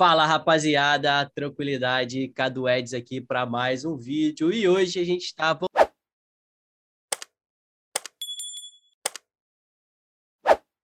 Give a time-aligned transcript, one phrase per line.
[0.00, 5.54] Fala rapaziada, tranquilidade, Cadu Eds aqui para mais um vídeo e hoje a gente está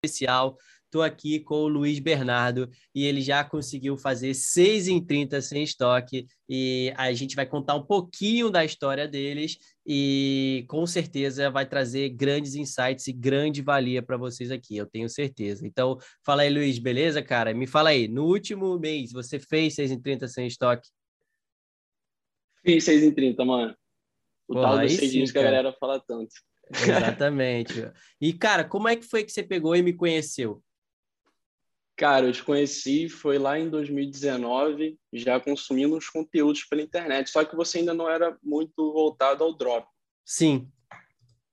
[0.05, 0.55] especial.
[0.87, 5.61] Estou aqui com o Luiz Bernardo e ele já conseguiu fazer 6 em 30 sem
[5.61, 6.25] estoque.
[6.47, 12.09] E a gente vai contar um pouquinho da história deles e com certeza vai trazer
[12.11, 15.67] grandes insights e grande valia para vocês aqui, eu tenho certeza.
[15.67, 17.53] Então, fala aí, Luiz, beleza, cara?
[17.53, 20.89] Me fala aí, no último mês você fez 6 em 30 sem estoque?
[22.65, 23.75] Fiz 6 em 30, mano.
[24.47, 26.33] O Pô, tal dos 6 dias que a galera fala tanto.
[26.71, 27.91] Exatamente.
[28.21, 30.63] E, cara, como é que foi que você pegou e me conheceu?
[31.97, 37.43] Cara, eu te conheci foi lá em 2019, já consumindo uns conteúdos pela internet, só
[37.43, 39.87] que você ainda não era muito voltado ao drop.
[40.23, 40.69] Sim.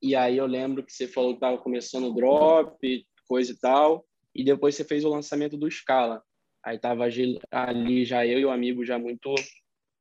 [0.03, 4.05] E aí eu lembro que você falou que estava começando o drop, coisa e tal,
[4.35, 6.23] e depois você fez o lançamento do Scala.
[6.63, 7.05] Aí tava
[7.51, 9.35] ali já eu e o amigo já muito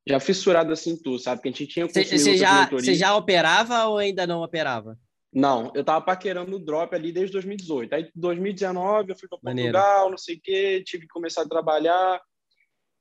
[0.06, 1.40] já fissurado assim tu, sabe?
[1.40, 4.98] Que a gente tinha Você já, você já operava ou ainda não operava?
[5.34, 7.92] Não, eu tava paquerando o drop ali desde 2018.
[7.92, 11.48] Aí, em 2019, eu fui para Portugal, não sei o quê, tive que começar a
[11.48, 12.22] trabalhar,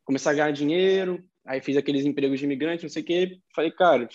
[0.03, 1.23] começar a ganhar dinheiro.
[1.45, 3.38] Aí fiz aqueles empregos de imigrante, não sei o quê.
[3.56, 4.09] Falei, cara,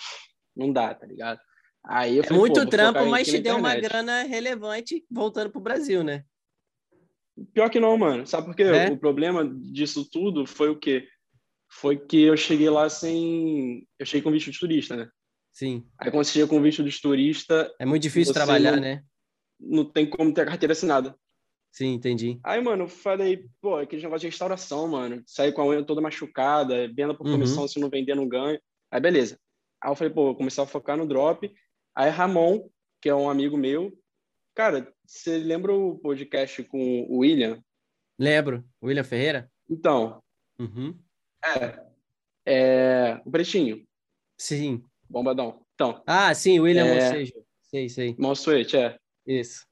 [0.57, 1.39] não dá, tá ligado?
[1.87, 6.03] Aí eu é falei, muito trampo, mas te deu uma grana relevante voltando pro Brasil,
[6.03, 6.25] né?
[7.53, 8.27] Pior que não, mano.
[8.27, 8.65] Sabe por quê?
[8.65, 8.91] É?
[8.91, 11.07] O problema disso tudo foi o quê?
[11.71, 13.87] Foi que eu cheguei lá sem.
[13.99, 15.09] Eu cheguei com visto de turista, né?
[15.59, 15.85] Sim.
[15.99, 17.69] Aí quando você chega com visto de turista.
[17.81, 19.03] É muito difícil trabalhar, não, né?
[19.59, 21.19] Não tem como ter a carteira assinada.
[21.73, 22.39] Sim, entendi.
[22.45, 25.21] Aí, mano, eu falei, pô, aquele negócio de restauração, mano.
[25.27, 27.33] Sair com a unha toda machucada, venda por uhum.
[27.33, 27.69] comissão, uhum.
[27.69, 28.63] se não vender, não ganha.
[28.89, 29.37] Aí, beleza.
[29.83, 31.53] Aí eu falei, pô, vou começar a focar no drop.
[31.93, 32.69] Aí, Ramon,
[33.03, 33.93] que é um amigo meu.
[34.55, 37.61] Cara, você lembra o podcast com o William?
[38.17, 38.65] Lembro.
[38.81, 39.51] William Ferreira?
[39.69, 40.23] Então.
[40.57, 40.97] Uhum.
[41.45, 41.85] É.
[42.47, 43.21] É.
[43.27, 43.85] O Pretinho.
[44.39, 44.85] Sim.
[45.09, 45.61] Bombadão.
[45.75, 46.03] Então.
[46.07, 46.95] Ah, sim, William é...
[46.95, 47.33] Monsejo.
[47.63, 48.17] Sei, sei.
[48.19, 48.97] Monsuete, é.
[49.27, 49.67] Isso.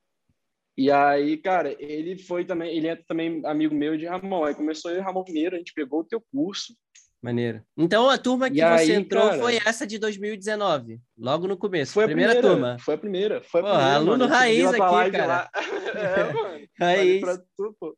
[0.77, 4.44] E aí, cara, ele foi também, ele é também amigo meu de Ramon.
[4.44, 6.75] Aí começou eu e Ramon Mineiro, a gente pegou o teu curso.
[7.22, 7.62] Maneiro.
[7.77, 11.56] Então a turma que e você aí, entrou cara, foi essa de 2019, logo no
[11.56, 11.94] começo.
[11.94, 12.77] Foi a primeira, primeira turma.
[12.78, 13.43] Foi a primeira.
[13.43, 15.50] Foi a pô, primeira, aluno mano, raiz aqui, cara.
[15.97, 16.69] é, mano.
[16.78, 17.22] Raiz.
[17.56, 17.97] Tu,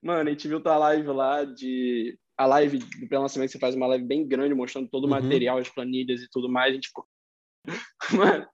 [0.00, 3.86] mano, a gente viu tua live lá de a live do pré-lançamento, você faz uma
[3.88, 5.12] live bem grande, mostrando todo o uhum.
[5.12, 6.70] material, as planilhas e tudo mais.
[6.70, 7.04] A gente ficou.
[8.12, 8.46] Mano,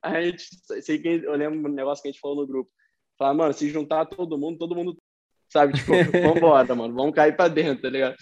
[0.00, 0.44] a gente.
[0.80, 2.70] Sei que eu lembro um negócio que a gente falou no grupo.
[3.18, 4.96] Falar, mano, se juntar todo mundo, todo mundo.
[5.52, 5.90] Sabe, tipo,
[6.22, 8.14] vambora, mano, vamos cair pra dentro, tá ligado?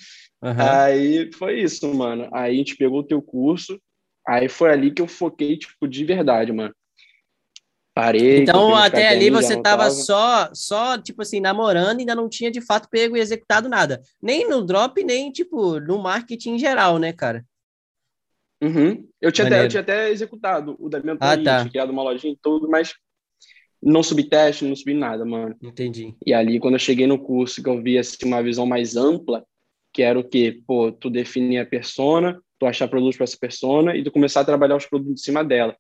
[0.43, 0.55] Uhum.
[0.59, 2.27] Aí foi isso, mano.
[2.33, 3.79] Aí a gente pegou o teu curso,
[4.27, 6.75] aí foi ali que eu foquei, tipo, de verdade, mano.
[7.95, 8.41] Parei.
[8.43, 12.89] Então, até ali você estava só, só, tipo assim, namorando, ainda não tinha de fato
[12.91, 14.03] pego e executado nada.
[14.21, 17.45] Nem no drop, nem, tipo, no marketing em geral, né, cara?
[18.61, 19.07] Uhum.
[19.21, 21.69] Eu, tinha até, eu tinha até executado o da minha ah, tá.
[21.69, 22.95] criado uma lojinha e tudo, mas
[23.81, 25.55] não subi teste, não subi nada, mano.
[25.63, 26.17] Entendi.
[26.27, 29.45] E ali, quando eu cheguei no curso, que eu vi assim, uma visão mais ampla,
[29.93, 30.61] que era o quê?
[30.67, 34.45] Pô, tu definir a persona, tu achar produtos para essa persona e tu começar a
[34.45, 35.77] trabalhar os produtos em cima dela.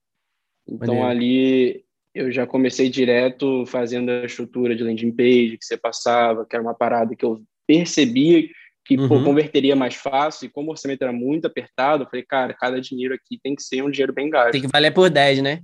[0.69, 1.08] Então, Maneiro.
[1.08, 6.54] ali eu já comecei direto fazendo a estrutura de landing page que você passava, que
[6.54, 8.48] era uma parada que eu percebia
[8.84, 9.08] que uhum.
[9.08, 12.80] pô, converteria mais fácil, e como o orçamento era muito apertado, eu falei, cara, cada
[12.80, 14.53] dinheiro aqui tem que ser um dinheiro bem gasto.
[14.53, 15.62] Tem que valer por 10, né?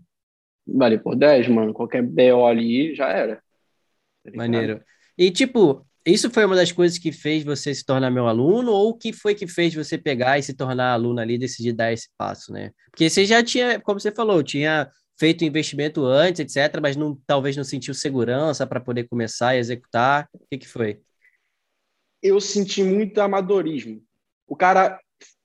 [0.66, 1.74] Valer por 10, mano.
[1.74, 3.36] Qualquer BO ali já era.
[4.24, 4.80] Tá Maneiro.
[5.18, 8.90] E, tipo, isso foi uma das coisas que fez você se tornar meu aluno, ou
[8.90, 11.92] o que foi que fez você pegar e se tornar aluno ali e decidir dar
[11.92, 12.70] esse passo, né?
[12.90, 14.88] Porque você já tinha, como você falou, tinha
[15.20, 20.26] feito investimento antes, etc., mas não, talvez não sentiu segurança para poder começar e executar?
[20.32, 21.02] O que, que foi?
[22.22, 24.02] Eu senti muito amadorismo.
[24.48, 24.98] O cara,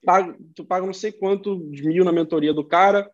[0.06, 3.12] paga, tu paga não sei quanto de mil na mentoria do cara,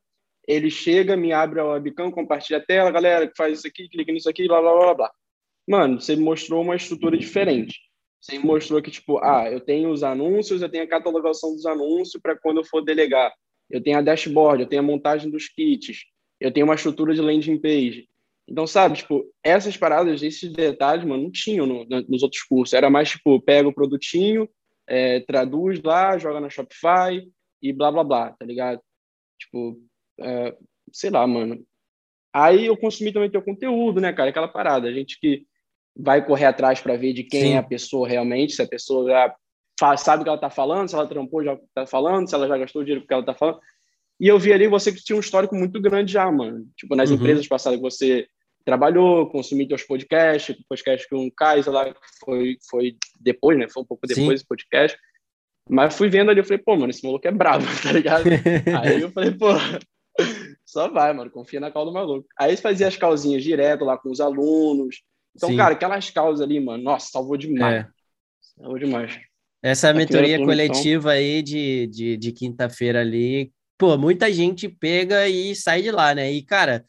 [0.48, 4.30] ele chega, me abre a webcam, compartilha a tela, galera, faz isso aqui, clica nisso
[4.30, 5.12] aqui, blá, blá, blá, blá.
[5.68, 7.80] Mano, você mostrou uma estrutura diferente.
[8.20, 12.22] Você mostrou que, tipo, ah, eu tenho os anúncios, eu tenho a catalogação dos anúncios
[12.22, 13.34] para quando eu for delegar.
[13.68, 16.04] Eu tenho a dashboard, eu tenho a montagem dos kits,
[16.42, 18.10] eu tenho uma estrutura de landing page.
[18.48, 22.74] Então, sabe, tipo, essas paradas, esses detalhes, mano, não tinham no, no, nos outros cursos.
[22.74, 24.50] Era mais, tipo, pega o produtinho,
[24.88, 27.26] é, traduz lá, joga na Shopify
[27.62, 28.82] e blá, blá, blá, tá ligado?
[29.40, 29.80] Tipo,
[30.20, 30.56] é,
[30.92, 31.64] sei lá, mano.
[32.34, 34.32] Aí eu consumi também teu conteúdo, né, cara?
[34.32, 35.46] Aquela parada, a gente que
[35.96, 37.54] vai correr atrás para ver de quem Sim.
[37.54, 39.36] é a pessoa realmente, se a pessoa já
[39.98, 42.58] sabe o que ela tá falando, se ela trampou já tá falando, se ela já
[42.58, 43.60] gastou dinheiro porque ela tá falando.
[44.21, 46.68] E eu vi ali você que tinha um histórico muito grande já, mano.
[46.77, 47.15] Tipo, nas uhum.
[47.15, 48.27] empresas passadas que você
[48.63, 53.68] trabalhou, consumi teus podcasts, podcast com o Kaiser lá, que foi, foi depois, né?
[53.68, 54.45] Foi um pouco depois Sim.
[54.45, 54.95] do podcast.
[55.68, 58.25] Mas fui vendo ali, eu falei, pô, mano, esse maluco é brabo, tá ligado?
[58.79, 59.47] Aí eu falei, pô,
[60.63, 62.27] só vai, mano, confia na cal do maluco.
[62.38, 65.01] Aí fazia as calzinhas direto lá com os alunos.
[65.35, 65.57] Então, Sim.
[65.57, 67.85] cara, aquelas causas ali, mano, nossa, salvou demais.
[67.85, 67.88] É.
[68.39, 69.19] Salvou demais.
[69.63, 73.51] Essa mentoria coletiva aí de, de, de quinta-feira ali,
[73.81, 76.31] pô, muita gente pega e sai de lá, né?
[76.31, 76.86] E, cara,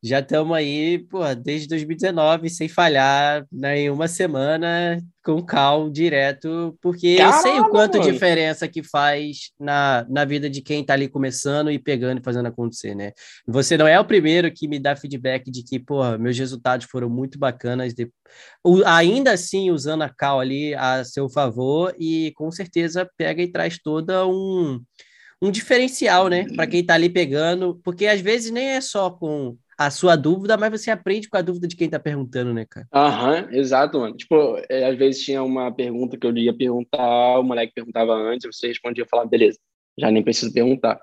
[0.00, 6.78] já estamos aí, pô, desde 2019, sem falhar né, em uma semana, com cal direto,
[6.80, 8.12] porque Caramba, eu sei o quanto mano.
[8.12, 12.46] diferença que faz na, na vida de quem está ali começando e pegando e fazendo
[12.46, 13.10] acontecer, né?
[13.44, 17.10] Você não é o primeiro que me dá feedback de que, pô, meus resultados foram
[17.10, 18.08] muito bacanas, de...
[18.62, 23.50] o, ainda assim usando a cal ali a seu favor, e com certeza pega e
[23.50, 24.80] traz toda um
[25.40, 29.56] um diferencial, né, para quem está ali pegando, porque às vezes nem é só com
[29.78, 32.88] a sua dúvida, mas você aprende com a dúvida de quem tá perguntando, né, cara?
[32.92, 34.16] Aham, uhum, exato, mano.
[34.16, 38.44] Tipo, é, às vezes tinha uma pergunta que eu ia perguntar, o moleque perguntava antes,
[38.52, 39.56] você respondia e falava, beleza,
[39.96, 41.00] já nem preciso perguntar.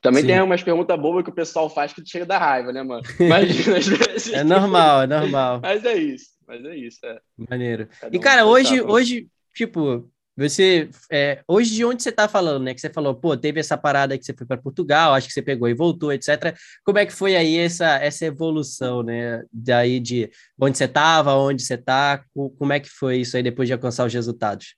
[0.00, 0.28] Também Sim.
[0.28, 3.02] tem umas perguntas bobas que o pessoal faz que chega da raiva, né, mano?
[3.18, 4.32] Imagina, às vezes.
[4.32, 5.60] É normal, é normal.
[5.60, 7.18] mas é isso, mas é isso, é.
[7.36, 7.88] Maneiro.
[8.00, 10.08] Cada e, cara, hoje, hoje, tipo,
[10.38, 12.72] você, é, hoje de onde você está falando, né?
[12.72, 15.42] Que você falou, pô, teve essa parada que você foi para Portugal, acho que você
[15.42, 16.56] pegou e voltou, etc.
[16.84, 19.42] Como é que foi aí essa, essa evolução, né?
[19.52, 20.30] Daí de
[20.60, 24.06] onde você estava, onde você está, como é que foi isso aí depois de alcançar
[24.06, 24.76] os resultados?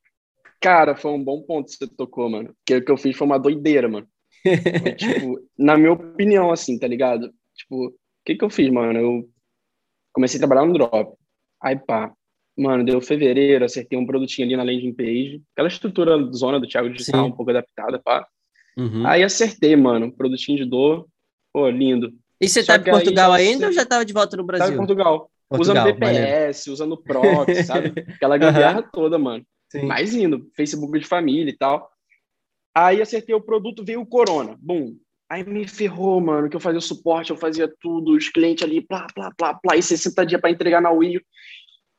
[0.61, 2.55] Cara, foi um bom ponto que você tocou, mano.
[2.59, 4.09] Porque o que eu fiz foi uma doideira, mano.
[4.97, 7.31] Tipo, na minha opinião, assim, tá ligado?
[7.55, 8.99] Tipo, o que que eu fiz, mano?
[8.99, 9.31] Eu
[10.13, 11.15] comecei a trabalhar no Drop.
[11.63, 12.15] Aí, pá,
[12.57, 15.43] Mano, deu fevereiro, acertei um produtinho ali na landing page.
[15.53, 17.31] Aquela estrutura zona do Thiago Digital, Sim.
[17.31, 18.27] um pouco adaptada, pá.
[18.77, 19.07] Uhum.
[19.07, 21.07] Aí acertei, mano, produtinho de dor.
[21.53, 22.13] Pô, lindo.
[22.41, 24.65] E você Só tá em Portugal ainda ou já tava de volta no Brasil?
[24.65, 25.31] Tava em Portugal.
[25.49, 27.93] Portugal usando VPS, usando proxy, sabe?
[28.15, 28.89] Aquela gambiarra uhum.
[28.93, 29.45] toda, mano.
[29.69, 29.83] Sim.
[29.83, 31.91] Mas indo, Facebook de família e tal.
[32.75, 34.57] Aí acertei o produto, veio o corona.
[34.61, 34.97] Bum.
[35.29, 38.81] Aí me ferrou, mano, que eu fazia o suporte, eu fazia tudo, os clientes ali,
[38.81, 41.21] plá, plá, plá, plá, e 60 dias para entregar na Wii.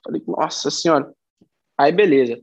[0.03, 1.13] Falei, nossa senhora.
[1.77, 2.41] Aí, beleza.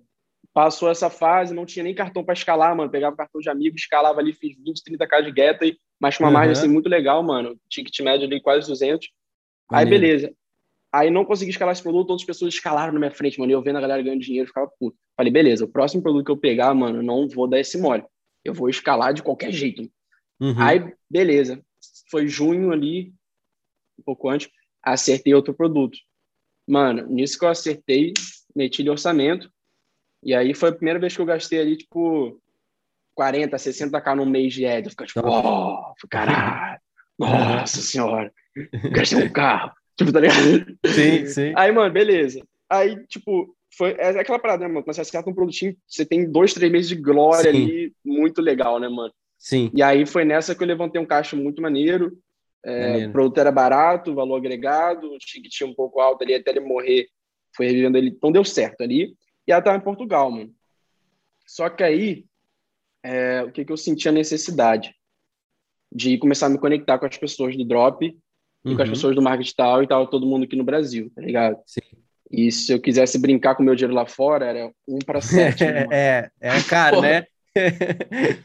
[0.53, 2.91] Passou essa fase, não tinha nem cartão para escalar, mano.
[2.91, 5.65] Pegava cartão de amigo, escalava ali, fiz 20, 30k de guetta,
[6.01, 6.35] mas com uma uhum.
[6.35, 7.59] margem assim, muito legal, mano.
[7.69, 9.09] Ticket médio ali quase 200.
[9.71, 10.33] Aí, beleza.
[10.93, 13.53] Aí não consegui escalar esse produto, outras pessoas escalaram na minha frente, mano.
[13.53, 14.97] E eu vendo a galera ganhando dinheiro, ficava puto.
[15.17, 18.05] Falei, beleza, o próximo produto que eu pegar, mano, não vou dar esse mole.
[18.45, 19.83] Eu vou escalar de qualquer jeito.
[20.41, 20.55] Uhum.
[20.59, 21.63] Aí, beleza.
[22.11, 23.13] Foi junho ali,
[23.99, 24.49] um pouco antes,
[24.83, 25.99] acertei outro produto.
[26.69, 28.13] Mano, nisso que eu acertei,
[28.55, 29.51] meti de orçamento.
[30.23, 32.41] E aí foi a primeira vez que eu gastei ali, tipo,
[33.15, 34.85] 40, 60k no mês de ad.
[34.85, 36.81] Eu fiquei tipo, oh, caralho,
[37.19, 38.33] nossa senhora,
[38.93, 39.73] gastei um carro.
[39.99, 40.79] Tipo, tá ligado?
[40.87, 41.53] Sim, sim.
[41.57, 42.41] Aí, mano, beleza.
[42.71, 44.85] Aí, tipo, foi é aquela parada, né, mano?
[44.85, 47.65] Quando você acerta um produtinho, você tem dois, três meses de glória sim.
[47.65, 49.13] ali, muito legal, né, mano?
[49.37, 49.73] Sim.
[49.75, 52.17] E aí foi nessa que eu levantei um caixa muito maneiro.
[52.69, 56.51] É, o produto era barato, valor agregado, o ticket tinha um pouco alto ali até
[56.51, 57.09] ele morrer,
[57.57, 59.15] foi revivendo ele, então deu certo ali.
[59.47, 60.53] E ela estava em Portugal, mano.
[61.47, 62.27] Só que aí,
[63.03, 64.95] é, o que, que eu senti a necessidade?
[65.91, 68.73] De começar a me conectar com as pessoas do Drop uhum.
[68.73, 68.95] e com as uhum.
[68.95, 71.59] pessoas do marketing tal e tal, todo mundo aqui no Brasil, tá ligado?
[71.65, 71.81] Sim.
[72.31, 75.65] E se eu quisesse brincar com meu dinheiro lá fora, era um para sete.
[75.91, 77.25] é, é caro, né?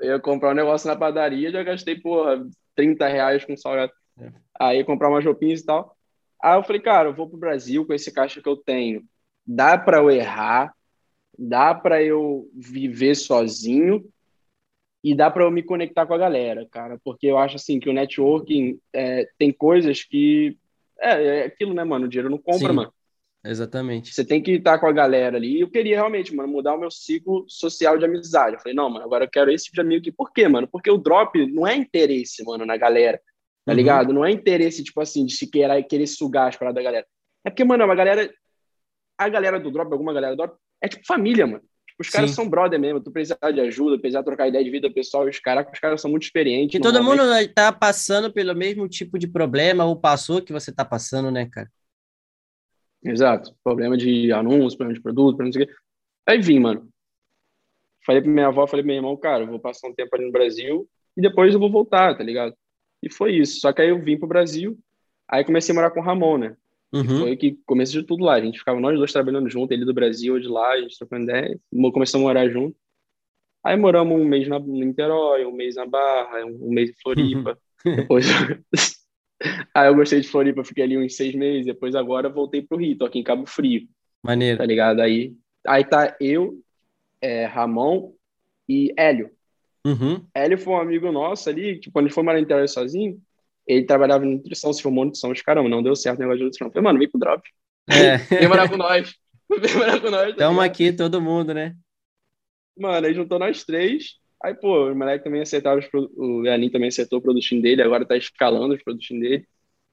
[0.00, 3.92] eu ia comprar um negócio na padaria, já gastei, porra, 30 reais com salgado.
[4.18, 4.32] É.
[4.58, 5.96] Aí comprar umas roupinhas e tal.
[6.42, 9.02] Aí eu falei, cara, eu vou pro Brasil com esse caixa que eu tenho.
[9.46, 10.74] Dá para eu errar,
[11.38, 14.04] dá para eu viver sozinho
[15.02, 17.90] e dá para eu me conectar com a galera, cara, porque eu acho assim que
[17.90, 20.56] o networking é, tem coisas que
[20.98, 22.06] é, é, aquilo, né, mano?
[22.06, 22.94] O dinheiro não compra, Sim, mano.
[23.44, 24.14] Exatamente.
[24.14, 25.60] Você tem que estar com a galera ali.
[25.60, 28.54] Eu queria realmente, mano, mudar o meu ciclo social de amizade.
[28.54, 30.10] Eu falei, não, mano, agora eu quero esse tipo de amigo aqui.
[30.10, 30.66] Por quê, mano?
[30.66, 33.20] Porque o drop não é interesse, mano, na galera.
[33.66, 33.76] Tá uhum.
[33.76, 34.12] ligado?
[34.14, 37.06] Não é interesse, tipo assim, de se querer, querer sugar as paradas da galera.
[37.44, 38.32] É porque, mano, a galera.
[39.18, 41.62] A galera do drop, alguma galera do drop, é tipo família, mano.
[41.86, 43.00] Tipo, os caras são brother mesmo.
[43.00, 45.28] Tu precisa de ajuda, precisa trocar ideia de vida pessoal.
[45.28, 46.74] Os caras, os caras são muito experientes.
[46.74, 47.22] E todo mundo
[47.54, 51.70] tá passando pelo mesmo tipo de problema ou passou que você tá passando, né, cara?
[53.04, 53.54] Exato.
[53.62, 55.72] Problema de anúncio, problema de produto, problema de...
[56.26, 56.88] Aí vim, mano.
[58.04, 60.26] Falei pra minha avó, falei pro meu irmão, cara, eu vou passar um tempo ali
[60.26, 62.54] no Brasil e depois eu vou voltar, tá ligado?
[63.02, 63.60] E foi isso.
[63.60, 64.78] Só que aí eu vim pro Brasil,
[65.28, 66.56] aí comecei a morar com o Ramon, né?
[66.92, 67.20] Uhum.
[67.20, 68.34] Foi que começou de tudo lá.
[68.34, 70.96] A gente ficava nós dois trabalhando junto, ele do Brasil, eu de lá, a gente
[70.96, 71.58] trocando ideia,
[71.92, 72.76] começamos a morar junto.
[73.64, 77.58] Aí moramos um mês na, no Niterói, um mês na Barra, um mês em Floripa.
[77.84, 77.96] Uhum.
[77.96, 78.26] Depois,
[79.74, 81.66] Aí eu gostei de Floripa, fiquei ali uns seis meses.
[81.66, 83.88] Depois agora voltei pro Rio, tô aqui em Cabo Frio.
[84.22, 84.58] Maneiro.
[84.58, 85.00] Tá ligado?
[85.00, 85.34] Aí,
[85.66, 86.60] aí tá eu,
[87.20, 88.12] é, Ramon
[88.68, 89.30] e Hélio.
[89.86, 90.24] Uhum.
[90.34, 93.20] Hélio foi um amigo nosso ali, que quando ele foi morar em interior sozinho,
[93.66, 96.38] ele trabalhava em nutrição, se formou em nutrição, os caramba, não deu certo o negócio
[96.38, 96.68] de nutrição.
[96.68, 97.42] Eu falei, mano, vem pro drop.
[97.88, 98.16] É.
[98.40, 99.14] Vem morar com nós.
[99.60, 100.30] Vem morar com nós.
[100.30, 100.70] Tá Tamo ligado?
[100.70, 101.76] aqui, todo mundo, né?
[102.78, 104.18] Mano, aí juntou nós três.
[104.44, 108.04] Aí, pô, o moleque também acertava, os o Yanin também acertou o produtinho dele, agora
[108.04, 109.48] tá escalando os produtinhos dele.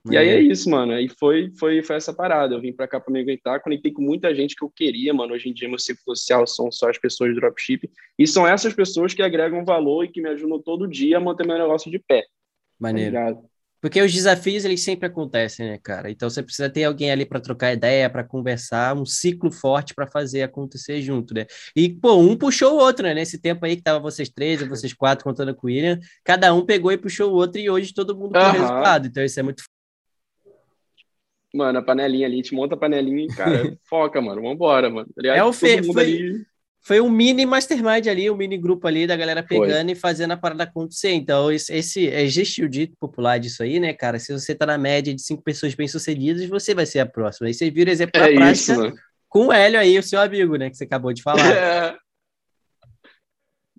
[0.09, 0.91] E aí é isso, mano.
[0.91, 2.53] Aí foi, foi, foi essa parada.
[2.53, 5.33] Eu vim pra cá pra me aguentar, conectei com muita gente que eu queria, mano.
[5.33, 7.89] Hoje em dia, meu ciclo social são só as pessoas do dropship.
[8.19, 11.47] E são essas pessoas que agregam valor e que me ajudam todo dia a manter
[11.47, 12.21] meu negócio de pé.
[12.21, 12.27] Tá
[12.77, 13.11] Maneiro.
[13.11, 13.50] ligado?
[13.81, 16.11] Porque os desafios, eles sempre acontecem, né, cara?
[16.11, 20.05] Então você precisa ter alguém ali para trocar ideia, para conversar, um ciclo forte para
[20.05, 21.47] fazer acontecer junto, né?
[21.75, 23.15] E, pô, um puxou o outro, né?
[23.15, 26.63] Nesse tempo aí que tava vocês três, vocês quatro contando com o William, cada um
[26.63, 28.51] pegou e puxou o outro, e hoje todo mundo com Aham.
[28.51, 29.07] resultado.
[29.07, 29.63] Então isso é muito
[31.53, 34.41] Mano, a panelinha ali, a gente monta a panelinha e, cara, foca, mano.
[34.41, 35.07] Vambora, mano.
[35.13, 35.37] Tá ligado?
[35.37, 36.45] É o Todo fe- mundo foi- ali-
[36.83, 39.59] Foi um mini mastermind ali, um mini grupo ali da galera Foi.
[39.59, 41.11] pegando e fazendo a parada acontecer.
[41.11, 44.17] Então, esse, esse existe o dito popular disso aí, né, cara?
[44.17, 47.47] Se você tá na média de cinco pessoas bem-sucedidas, você vai ser a próxima.
[47.47, 48.95] Aí você vira exemplo na É prática isso, mano.
[49.29, 51.55] com o Hélio aí, o seu amigo, né, que você acabou de falar.
[51.55, 51.95] É.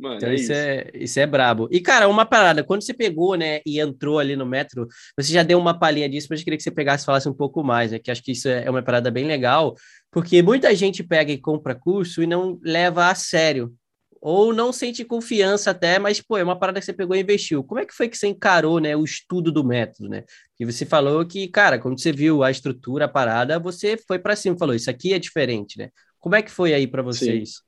[0.02, 1.68] Mano, Então, é isso, é, isso é brabo.
[1.71, 5.44] E, cara, uma parada, quando você pegou, né, e entrou ali no metro, você já
[5.44, 7.92] deu uma palhinha disso, mas eu queria que você pegasse e falasse um pouco mais,
[7.92, 9.76] né, que acho que isso é uma parada bem legal,
[10.11, 13.73] porque muita gente pega e compra curso e não leva a sério,
[14.21, 17.62] ou não sente confiança até, mas, pô, é uma parada que você pegou e investiu.
[17.62, 20.25] Como é que foi que você encarou, né, o estudo do método, né?
[20.59, 24.37] E você falou que, cara, quando você viu a estrutura, a parada, você foi para
[24.37, 25.90] cima, falou, isso aqui é diferente, né?
[26.21, 27.62] Como é que foi aí para vocês?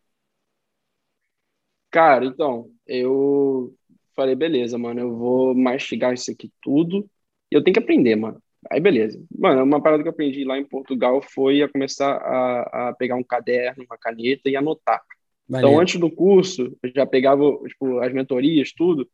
[1.95, 3.73] Cara, então, eu
[4.17, 7.09] falei, beleza, mano, eu vou mastigar isso aqui tudo
[7.53, 8.43] e eu tenho que aprender, mano.
[8.69, 9.23] Aí, beleza.
[9.39, 13.15] Mano, uma parada que eu aprendi lá em Portugal foi a começar a, a pegar
[13.15, 15.03] um caderno, uma caneta e anotar.
[15.49, 15.81] Então, Maneiro.
[15.81, 19.09] antes do curso, eu já pegava, tipo, as mentorias, tudo,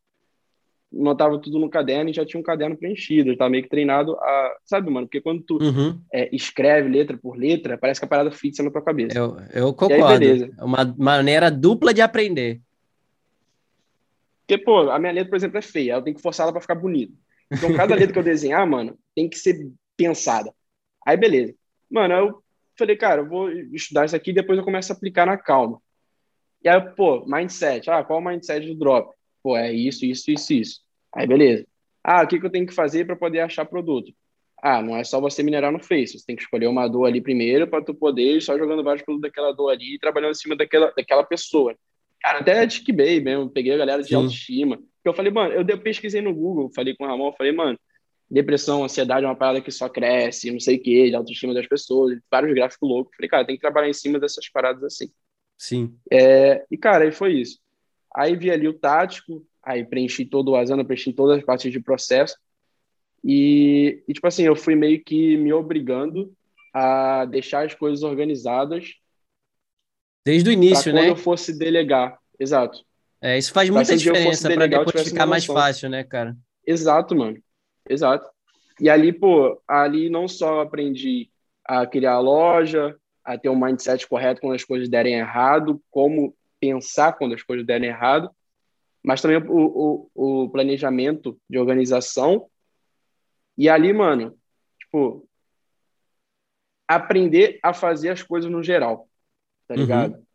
[0.91, 3.29] anotava tudo no caderno e já tinha um caderno preenchido.
[3.29, 4.57] Eu tava meio que treinado a...
[4.65, 5.07] Sabe, mano?
[5.07, 6.01] Porque quando tu Uhum.
[6.11, 9.19] é, escreve letra por letra, parece que a parada fixa na tua cabeça.
[9.19, 10.19] Eu, eu concordo.
[10.19, 10.51] beleza.
[10.59, 12.63] É uma maneira dupla de aprender.
[14.51, 15.93] Porque, pô, a minha letra, por exemplo, é feia.
[15.93, 17.13] Eu tenho que forçar ela pra ficar bonita.
[17.49, 20.53] Então, cada letra que eu desenhar, mano, tem que ser pensada.
[21.07, 21.55] Aí, beleza.
[21.89, 22.43] Mano, eu
[22.77, 25.81] falei, cara, eu vou estudar isso aqui e depois eu começo a aplicar na calma.
[26.65, 27.89] E aí, pô, mindset.
[27.89, 29.15] Ah, qual é o mindset do drop?
[29.41, 30.81] Pô, é isso, isso, isso, isso.
[31.15, 31.65] Aí, beleza.
[32.03, 34.13] Ah, o que, que eu tenho que fazer para poder achar produto?
[34.61, 36.19] Ah, não é só você minerar no Face.
[36.19, 39.05] Você tem que escolher uma dor ali primeiro para tu poder ir só jogando vários
[39.05, 41.77] produtos daquela dor ali e trabalhando em cima daquela, daquela pessoa.
[42.21, 44.17] Cara, até de Bay mesmo, peguei a galera de Sim.
[44.17, 44.79] autoestima.
[45.05, 47.79] Eu falei, mano, eu pesquisei no Google, falei com o Ramon, falei, mano,
[48.31, 51.67] depressão, ansiedade é uma parada que só cresce, não sei o quê, de autoestima das
[51.67, 53.17] pessoas, vários gráficos loucos.
[53.17, 55.11] Falei, cara, tem que trabalhar em cima dessas paradas assim.
[55.59, 55.95] Sim.
[56.11, 57.59] É, e, cara, aí foi isso.
[58.15, 61.81] Aí vi ali o tático, aí preenchi todo o Asana, preenchi todas as partes de
[61.81, 62.37] processo.
[63.25, 66.33] E, e, tipo assim, eu fui meio que me obrigando
[66.73, 68.95] a deixar as coisas organizadas
[70.25, 71.11] Desde o início, quando né?
[71.11, 72.19] eu fosse delegar.
[72.39, 72.85] Exato.
[73.21, 76.37] É, isso faz Pra muita diferença para depois ficar mais fácil, né, cara?
[76.67, 77.39] Exato, mano.
[77.89, 78.29] Exato.
[78.81, 81.31] E ali, pô, ali não só aprendi
[81.65, 86.35] a criar a loja, a ter um mindset correto quando as coisas derem errado, como
[86.59, 88.31] pensar quando as coisas derem errado,
[89.03, 92.49] mas também o, o, o planejamento de organização.
[93.57, 94.39] E ali, mano,
[94.81, 95.29] tipo,
[96.89, 99.10] aprender a fazer as coisas no geral,
[99.71, 99.81] tá Uhum.
[99.83, 100.27] ligado?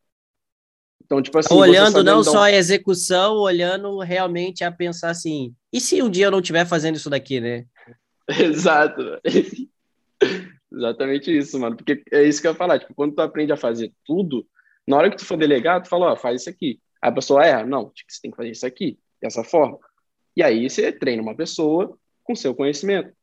[1.04, 5.80] Então, tipo assim, você olhando não só a execução, olhando realmente a pensar assim, e
[5.80, 7.66] se um dia eu não estiver fazendo isso daqui, né?
[8.30, 9.02] Exato.
[10.72, 11.76] Exatamente isso, mano.
[11.78, 12.80] Porque é isso que eu ia falar.
[12.80, 14.48] Tipo, quando tu aprende a fazer tudo,
[14.88, 16.80] na hora que tu for delegar, tu fala, ó, faz isso aqui.
[17.02, 17.66] Aí a pessoa erra.
[17.66, 19.78] Não, tipo, você tem que fazer isso aqui, dessa forma.
[20.36, 23.14] E aí você treina uma pessoa com seu conhecimento.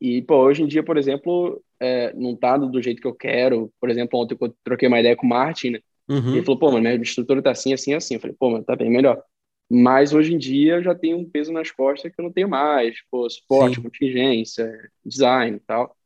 [0.00, 3.72] E, pô, hoje em dia, por exemplo, é, não tá do jeito que eu quero.
[3.80, 5.80] Por exemplo, ontem eu troquei uma ideia com o Martin, né?
[6.08, 6.34] Uhum.
[6.34, 8.14] Ele falou, pô, mano, minha estrutura tá assim, assim, assim.
[8.14, 9.22] Eu falei, pô, mano, tá bem melhor.
[9.70, 12.48] Mas hoje em dia eu já tenho um peso nas costas que eu não tenho
[12.48, 12.96] mais.
[13.10, 13.82] Pô, suporte, Sim.
[13.82, 14.70] contingência,
[15.04, 15.96] design e tal.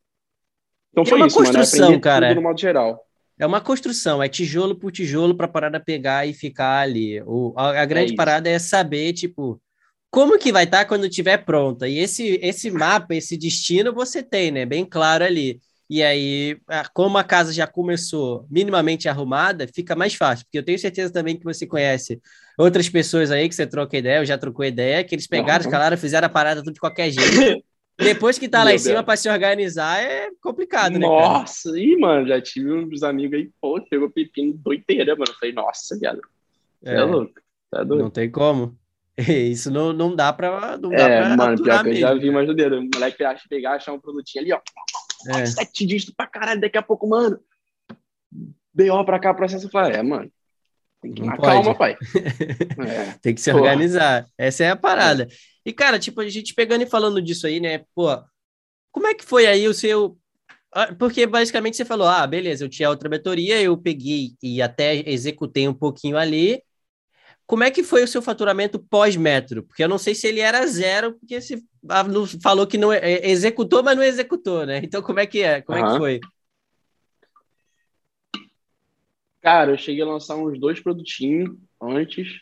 [0.90, 1.58] Então E é foi uma isso, mano.
[1.58, 2.28] é construção, aprender cara.
[2.28, 3.06] Tudo no modo geral.
[3.38, 7.20] É uma construção, é tijolo por tijolo para parada pegar e ficar ali.
[7.22, 8.14] O, a, a grande isso.
[8.14, 9.60] parada é saber, tipo,
[10.14, 11.88] como que vai estar quando estiver pronta.
[11.88, 14.64] E esse, esse mapa, esse destino você tem, né?
[14.64, 15.60] Bem claro ali.
[15.90, 16.56] E aí,
[16.94, 20.46] como a casa já começou minimamente arrumada, fica mais fácil.
[20.46, 22.20] Porque eu tenho certeza também que você conhece
[22.56, 25.66] outras pessoas aí que você troca ideia, eu já trocou ideia, que eles pegaram, Aham.
[25.66, 27.64] escalaram, fizeram a parada tudo de qualquer jeito.
[27.98, 31.06] Depois que tá lá Meu em cima para se organizar é complicado, né?
[31.06, 31.80] Nossa, cara?
[31.80, 35.32] e mano, já tive uns amigos aí, pô, pegou pepino doideira, mano.
[35.40, 36.20] Falei, nossa, viado.
[36.84, 37.34] É, é louco.
[37.68, 38.04] Tá doido.
[38.04, 38.78] Não tem como.
[39.28, 40.76] Isso não, não dá pra.
[40.76, 42.78] Não dá é, pra mano, pior que eu já vi mais do dedo.
[42.78, 44.60] O moleque acha pegar, achar um produtinho ali, ó.
[45.28, 45.46] É.
[45.46, 47.38] Sete dígitos pra caralho, daqui a pouco, mano.
[48.74, 49.04] B.O.
[49.04, 49.66] pra cá, processo.
[49.66, 50.30] Eu falei, é, mano.
[51.00, 51.96] Tem que calma, pai.
[52.86, 53.14] é.
[53.20, 54.26] Tem que se organizar.
[54.38, 55.24] Essa é a parada.
[55.24, 55.28] É.
[55.66, 57.84] E, cara, tipo, a gente pegando e falando disso aí, né?
[57.94, 58.08] Pô,
[58.90, 60.18] como é que foi aí o seu.
[60.72, 65.08] Ah, porque basicamente você falou, ah, beleza, eu tinha outra mentoria, eu peguei e até
[65.08, 66.60] executei um pouquinho ali,
[67.46, 69.62] como é que foi o seu faturamento pós-metro?
[69.62, 71.62] Porque eu não sei se ele era zero, porque você
[72.42, 74.80] falou que não é, executou, mas não executou, né?
[74.82, 75.60] Então, como é que é?
[75.60, 75.86] Como uhum.
[75.86, 76.20] é que foi?
[79.42, 82.40] Cara, eu cheguei a lançar uns dois produtinhos antes.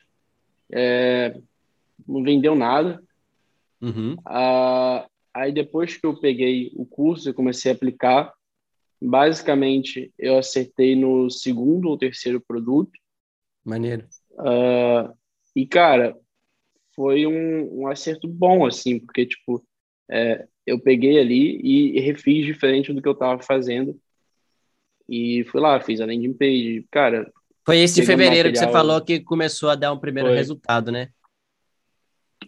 [0.71, 1.37] É,
[2.07, 3.03] não vendeu nada.
[3.81, 4.15] Uhum.
[4.25, 8.33] Ah, aí depois que eu peguei o curso e comecei a aplicar,
[9.01, 12.93] basicamente eu acertei no segundo ou terceiro produto.
[13.65, 14.07] Maneiro.
[14.35, 15.13] Uh,
[15.55, 16.17] e, cara,
[16.95, 19.65] foi um, um, acerto bom, assim, porque, tipo,
[20.11, 23.99] é, eu peguei ali e, e, refiz diferente do que eu tava fazendo.
[25.09, 27.31] E fui lá, fiz a landing page, cara.
[27.65, 30.37] Foi esse de fevereiro material, que você falou que começou a dar um primeiro foi.
[30.37, 31.09] resultado, né?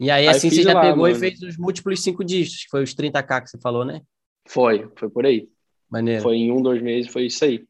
[0.01, 1.15] E aí, assim, aí você já lá, pegou mano.
[1.15, 4.01] e fez os múltiplos cinco dígitos, que foi os 30k que você falou, né?
[4.47, 5.49] Foi, foi por aí.
[5.91, 6.23] Maneiro.
[6.23, 7.65] Foi em um, dois meses, foi isso aí.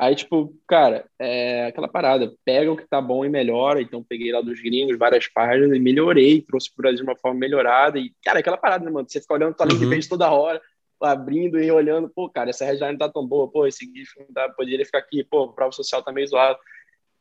[0.00, 3.82] Aí, tipo, cara, é aquela parada, pega o que tá bom e melhora.
[3.82, 7.38] Então, peguei lá dos gringos várias páginas e melhorei, trouxe pro Brasil de uma forma
[7.38, 7.98] melhorada.
[7.98, 9.06] E, cara, aquela parada, né, mano?
[9.06, 9.90] Você fica olhando tua uhum.
[9.90, 10.58] link toda hora,
[11.02, 14.32] abrindo e olhando, pô, cara, essa headline não tá tão boa, pô, esse GIF não
[14.32, 16.58] tá, poderia ficar aqui, pô, prova social tá meio zoado.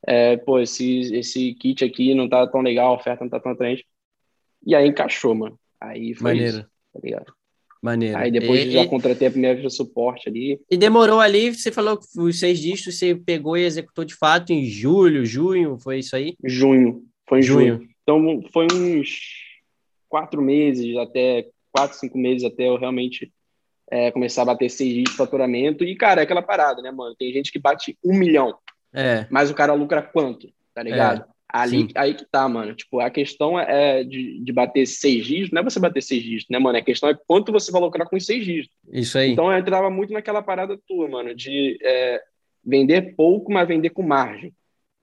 [0.07, 3.51] É, pô, esse, esse kit aqui não tá tão legal, a oferta não tá tão
[3.51, 3.85] atraente.
[4.65, 5.59] E aí encaixou, mano.
[5.81, 6.59] Aí foi Maneiro.
[6.59, 7.33] isso, tá ligado?
[7.81, 8.17] Maneiro.
[8.17, 10.59] Aí depois e, já contratei a primeira de suporte ali.
[10.69, 14.51] E demorou ali, você falou que os seis dígitos você pegou e executou de fato
[14.51, 16.35] em julho, junho, foi isso aí?
[16.43, 17.75] Junho, foi em junho.
[17.77, 17.89] junho.
[18.03, 19.19] Então foi uns
[20.09, 23.31] quatro meses, até quatro, cinco meses até eu realmente
[23.89, 25.83] é, começar a bater seis dígitos de faturamento.
[25.83, 27.15] E, cara, é aquela parada, né, mano?
[27.15, 28.55] Tem gente que bate um milhão.
[28.93, 29.25] É.
[29.29, 30.51] Mas o cara lucra quanto?
[30.73, 31.21] Tá ligado?
[31.21, 31.38] É.
[31.51, 32.75] Ali, aí que tá, mano.
[32.75, 36.47] Tipo, a questão é de, de bater seis dígitos, não é você bater seis dígitos,
[36.49, 36.77] né, mano?
[36.77, 38.77] A questão é quanto você vai lucrar com os seis dígitos.
[38.91, 39.31] Isso aí.
[39.31, 42.21] Então eu entrava muito naquela parada tua, mano, de é,
[42.63, 44.53] vender pouco, mas vender com margem.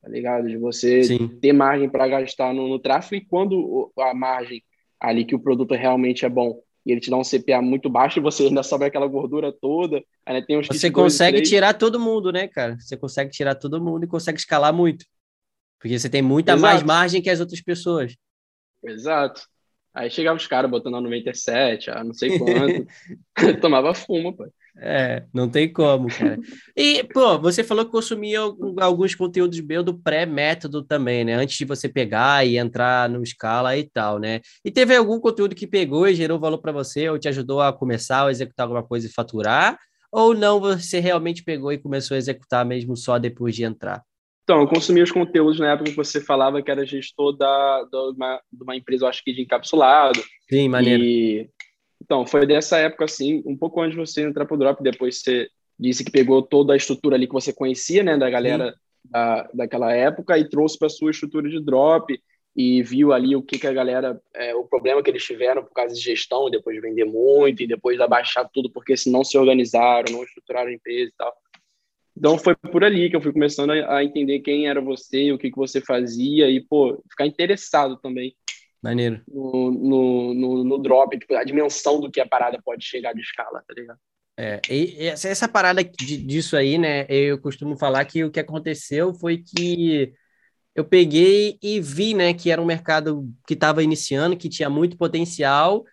[0.00, 0.46] Tá ligado?
[0.46, 1.28] De você Sim.
[1.40, 4.62] ter margem para gastar no, no tráfego e quando a margem
[5.00, 8.20] ali que o produto realmente é bom e ele te dá um CPA muito baixo
[8.20, 10.00] e você ainda sobra aquela gordura toda.
[10.24, 12.76] Aí tem uns você consegue tirar todo mundo, né, cara?
[12.78, 15.04] Você consegue tirar todo mundo e consegue escalar muito.
[15.80, 16.62] Porque você tem muita Exato.
[16.62, 18.16] mais margem que as outras pessoas.
[18.84, 19.42] Exato.
[19.94, 22.86] Aí chegava os caras botando a 97, a não sei quanto.
[23.60, 24.46] Tomava fumo, pô.
[24.78, 26.38] É, não tem como, cara.
[26.76, 28.40] E, pô, você falou que consumia
[28.78, 31.34] alguns conteúdos meus do pré-método também, né?
[31.34, 34.40] Antes de você pegar e entrar no escala e tal, né?
[34.62, 37.72] E teve algum conteúdo que pegou e gerou valor para você, ou te ajudou a
[37.72, 39.78] começar a executar alguma coisa e faturar?
[40.12, 44.02] Ou não, você realmente pegou e começou a executar mesmo só depois de entrar?
[44.46, 47.96] Então, eu consumi os conteúdos na época que você falava que era gestor da, de,
[48.16, 50.22] uma, de uma empresa, eu acho que de encapsulado.
[50.48, 51.02] Sim, maneiro.
[51.02, 51.50] E,
[52.00, 55.48] então, foi dessa época, assim, um pouco antes de você entrar pro Drop, depois você
[55.76, 58.72] disse que pegou toda a estrutura ali que você conhecia, né, da galera
[59.04, 62.16] da, daquela época e trouxe para sua estrutura de Drop
[62.54, 65.72] e viu ali o que, que a galera, é, o problema que eles tiveram por
[65.72, 69.24] causa de gestão, depois de vender muito e depois de abaixar tudo porque se não
[69.24, 71.34] se organizaram, não estruturaram a empresa e tal.
[72.16, 75.50] Então foi por ali que eu fui começando a, entender quem era você, o que,
[75.50, 78.34] que você fazia e, pô, ficar interessado também.
[78.82, 79.20] Maneiro.
[79.28, 83.20] No, no, no, no drop, tipo, a dimensão do que a parada pode chegar de
[83.20, 83.98] escala, tá ligado?
[84.38, 87.06] É, e essa, essa parada disso aí, né?
[87.08, 90.12] Eu costumo falar que o que aconteceu foi que
[90.74, 94.96] eu peguei e vi, né, que era um mercado que estava iniciando, que tinha muito
[94.96, 95.84] potencial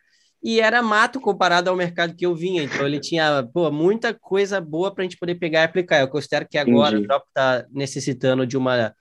[0.43, 2.63] e era mato comparado ao mercado que eu vinha.
[2.63, 6.01] Então ele tinha pô, muita coisa boa para a gente poder pegar e aplicar.
[6.01, 7.06] Eu considero que agora Entendi.
[7.06, 8.93] o Drop está necessitando de uma,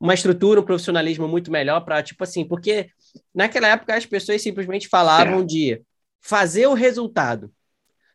[0.00, 2.88] uma estrutura, um profissionalismo muito melhor para, tipo assim, porque
[3.32, 5.44] naquela época as pessoas simplesmente falavam é.
[5.44, 5.82] de
[6.20, 7.52] fazer o resultado.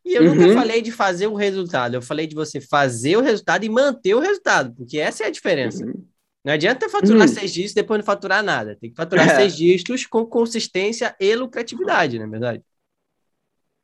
[0.03, 0.35] E eu uhum.
[0.35, 4.13] nunca falei de fazer o resultado, eu falei de você fazer o resultado e manter
[4.13, 5.85] o resultado, porque essa é a diferença.
[5.85, 6.05] Uhum.
[6.47, 7.27] Não adianta faturar hum.
[7.27, 8.77] seis dígitos e depois não faturar nada.
[8.77, 9.35] Tem que faturar é.
[9.35, 12.63] seis dígitos com consistência e lucratividade, não é verdade?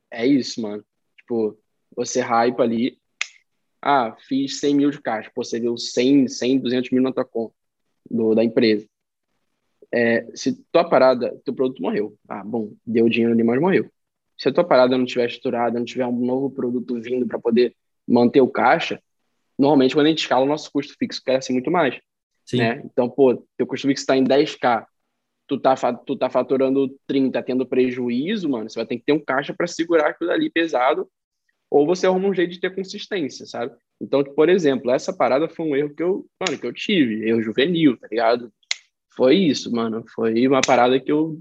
[0.09, 0.81] É isso, mano.
[1.17, 1.59] Tipo,
[1.93, 2.97] você hype ali.
[3.81, 5.29] Ah, fiz 100 mil de caixa.
[5.35, 7.53] Pô, você viu 100, 100, 200 mil na tua conta
[8.09, 8.87] do, da empresa.
[9.91, 12.17] É, se tua parada, teu produto morreu.
[12.29, 13.91] Ah, bom, deu dinheiro ali, mas morreu.
[14.37, 17.75] se a tua parada não estiver estruturada, não tiver um novo produto vindo para poder
[18.07, 19.03] manter o caixa,
[19.59, 21.99] normalmente quando a gente escala, o nosso custo fixo cresce muito mais.
[22.45, 22.57] Sim.
[22.57, 22.81] Né?
[22.85, 24.85] Então, pô, teu custo fixo está em 10k,
[25.47, 29.23] tu tá, tu tá faturando 30, tendo prejuízo, mano, você vai ter que ter um
[29.23, 31.09] caixa para segurar aquilo ali pesado,
[31.69, 33.75] ou você arruma um jeito de ter consistência, sabe?
[33.99, 37.41] Então, por exemplo, essa parada foi um erro que eu, mano, que eu tive, erro
[37.41, 38.51] juvenil, tá ligado?
[39.15, 41.39] Foi isso, mano, foi uma parada que eu,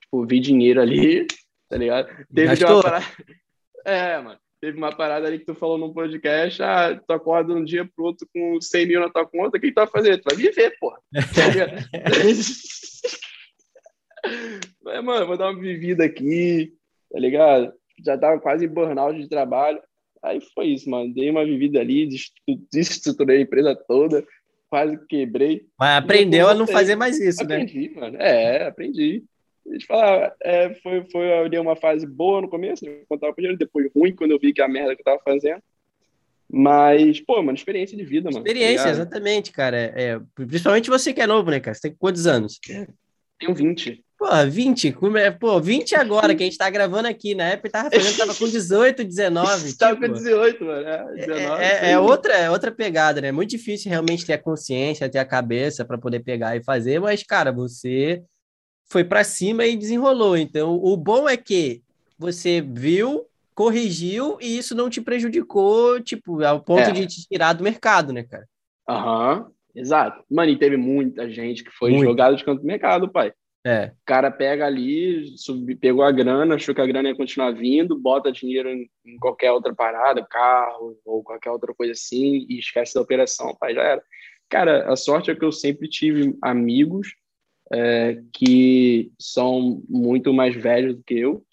[0.00, 1.26] tipo, vi dinheiro ali,
[1.68, 2.08] tá ligado?
[2.34, 3.06] Teve uma parada...
[3.82, 4.38] É, mano.
[4.60, 8.04] Teve uma parada ali que tu falou num podcast, ah, tu acorda um dia pro
[8.04, 10.18] outro com 100 mil na tua conta, o que tu vai fazer?
[10.18, 10.98] Tu vai viver, porra.
[14.84, 16.74] Mas, mano, vou dar uma vivida aqui,
[17.10, 17.72] tá ligado?
[18.04, 19.80] Já tava quase em burnout de trabalho.
[20.22, 21.12] Aí foi isso, mano.
[21.14, 22.06] Dei uma vivida ali,
[22.70, 24.22] desestruturei a empresa toda,
[24.68, 25.66] quase quebrei.
[25.78, 27.86] Mas aprendeu a não fazer mais isso, aprendi, né?
[27.86, 28.16] Aprendi, mano.
[28.18, 29.24] É, aprendi.
[29.64, 33.40] Deixa eu falar, é, foi, foi ali uma fase boa no começo, eu contava com
[33.40, 35.62] dinheiro, depois ruim, quando eu vi que a merda que eu tava fazendo.
[36.52, 38.42] Mas, pô, mano, experiência de vida, mano.
[38.42, 39.76] Tá experiência, tá exatamente, cara.
[39.76, 41.74] É, principalmente você que é novo, né, cara?
[41.74, 42.58] Você tem quantos anos?
[43.38, 44.04] Tenho 20.
[44.18, 44.96] Pô, 20,
[45.40, 48.46] pô, 20 agora, que a gente tá gravando aqui, na época tava fazendo, tava com
[48.46, 49.72] 18, 19.
[49.78, 50.86] tava tipo, com 18, mano.
[50.86, 53.28] É, 19, é, é, é, outra, é outra pegada, né?
[53.28, 57.00] É muito difícil realmente ter a consciência, ter a cabeça para poder pegar e fazer,
[57.00, 58.22] mas, cara, você
[58.90, 60.36] foi para cima e desenrolou.
[60.36, 61.80] Então, o bom é que
[62.18, 63.24] você viu,
[63.54, 66.92] corrigiu e isso não te prejudicou, tipo, ao ponto é.
[66.92, 68.46] de te tirar do mercado, né, cara?
[68.88, 70.22] Aham, uhum, exato.
[70.28, 73.32] Mano, e teve muita gente que foi jogada de canto do mercado, pai.
[73.64, 73.92] É.
[73.94, 77.98] O cara pega ali, sub, pegou a grana, achou que a grana ia continuar vindo,
[77.98, 82.94] bota dinheiro em, em, qualquer outra parada, carro ou qualquer outra coisa assim, e esquece
[82.94, 84.02] da operação, pai, já era.
[84.48, 87.14] Cara, a sorte é que eu sempre tive amigos
[87.72, 91.44] é, que são muito mais velhos do que eu.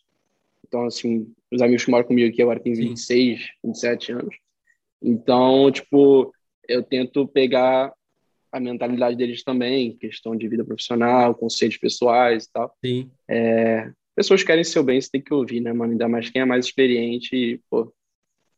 [0.68, 3.46] Então, assim, os amigos que moram comigo aqui agora têm 26, Sim.
[3.64, 4.36] 27 anos.
[5.02, 6.34] Então, tipo,
[6.68, 7.94] eu tento pegar
[8.52, 12.76] a mentalidade deles também, questão de vida profissional, conceitos pessoais e tal.
[12.84, 13.12] Sim.
[13.30, 15.92] É, pessoas que querem seu bem, você tem que ouvir, né, mano?
[15.92, 17.94] Ainda mais quem é mais experiente e, pô,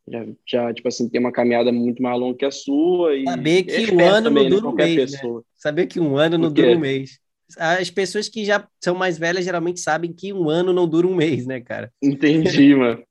[0.08, 3.16] já, já, tipo assim, tem uma caminhada muito mais longa que a sua.
[3.16, 5.12] E Saber que um ano também, não né, dura um mês.
[5.12, 5.42] Né?
[5.54, 7.20] Saber que um ano não dura um mês
[7.58, 11.16] as pessoas que já são mais velhas geralmente sabem que um ano não dura um
[11.16, 11.92] mês, né, cara?
[12.02, 13.04] Entendi, mano.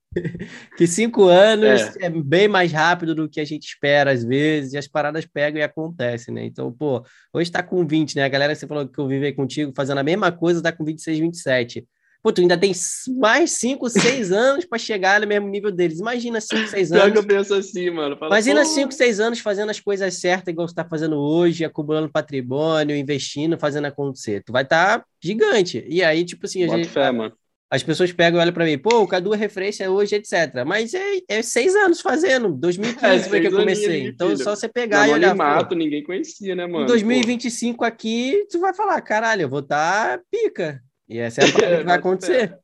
[0.76, 2.06] que cinco anos é.
[2.06, 2.10] é.
[2.10, 5.62] bem mais rápido do que a gente espera às vezes, e as paradas pegam e
[5.62, 6.44] acontecem, né?
[6.44, 8.24] Então, pô, hoje tá com 20, né?
[8.24, 10.84] A galera que você falou que eu vivi contigo fazendo a mesma coisa, tá com
[10.84, 11.86] 26, 27.
[12.20, 12.72] Pô, tu ainda tem
[13.16, 16.00] mais 5, 6 anos para chegar no mesmo nível deles.
[16.00, 17.04] Imagina 5, 6 anos.
[17.04, 18.16] Pior que eu penso assim, mano.
[18.16, 22.10] Fala, Imagina 5, 6 anos fazendo as coisas certas, igual você tá fazendo hoje, acumulando
[22.10, 24.42] patrimônio, investindo, fazendo acontecer.
[24.44, 25.84] Tu vai estar tá gigante.
[25.88, 27.32] E aí, tipo assim, a gente, fé, mano.
[27.70, 30.64] as pessoas pegam e olham para mim, pô, o Cadu é referência hoje, etc.
[30.66, 32.52] Mas é, é seis anos fazendo.
[32.52, 34.08] 2015 é, foi que eu comecei.
[34.08, 34.42] então, filho.
[34.42, 35.36] só você pegar Não, e olhar.
[35.36, 36.82] Mato, ninguém conhecia, né, mano?
[36.82, 37.84] Em 2025 pô.
[37.84, 40.82] aqui, tu vai falar, caralho, eu vou estar tá pica.
[41.08, 42.48] E essa é a parada que vai acontecer.
[42.48, 42.58] Fé.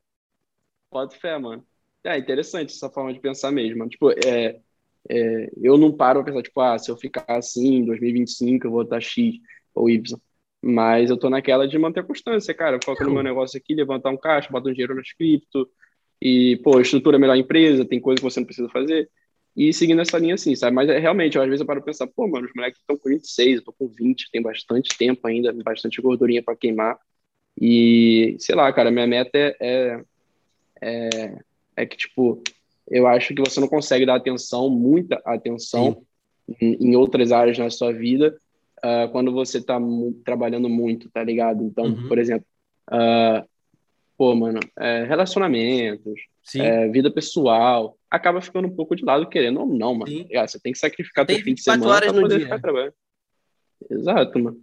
[0.89, 1.65] Pode fé, mano.
[2.03, 3.87] É interessante essa forma de pensar mesmo.
[3.89, 4.59] Tipo, é,
[5.09, 8.71] é, eu não paro pra pensar, tipo, ah, se eu ficar assim em 2025 eu
[8.71, 9.35] vou estar X
[9.73, 10.19] ou Y.
[10.61, 12.79] Mas eu tô naquela de manter a constância, cara.
[12.83, 15.69] Foco no meu negócio aqui, levantar um caixa, botar um dinheiro no cripto
[16.21, 19.09] e, pô, estrutura melhor a empresa, tem coisa que você não precisa fazer.
[19.55, 20.75] E seguindo essa linha assim, sabe?
[20.75, 23.09] Mas é, realmente, às vezes eu paro pra pensar, pô, mano, os moleques estão com
[23.09, 26.97] 26, eu tô com 20, tem bastante tempo ainda, bastante gordurinha para queimar.
[27.59, 30.01] E, sei lá, cara, minha meta é, é,
[30.81, 31.37] é,
[31.77, 32.41] é, que, tipo,
[32.89, 36.03] eu acho que você não consegue dar atenção, muita atenção,
[36.61, 38.35] em, em, outras áreas na sua vida,
[38.79, 39.79] uh, quando você tá
[40.23, 41.63] trabalhando muito, tá ligado?
[41.63, 42.07] Então, uhum.
[42.07, 42.45] por exemplo,
[42.91, 43.47] uh,
[44.17, 46.21] pô, mano, é, relacionamentos,
[46.55, 50.11] é, vida pessoal, acaba ficando um pouco de lado, querendo ou não, mano.
[50.35, 52.45] Ah, você tem que sacrificar tem teu fim de semana pra poder dia.
[52.45, 52.93] ficar trabalhando.
[53.89, 54.57] Exato, mano.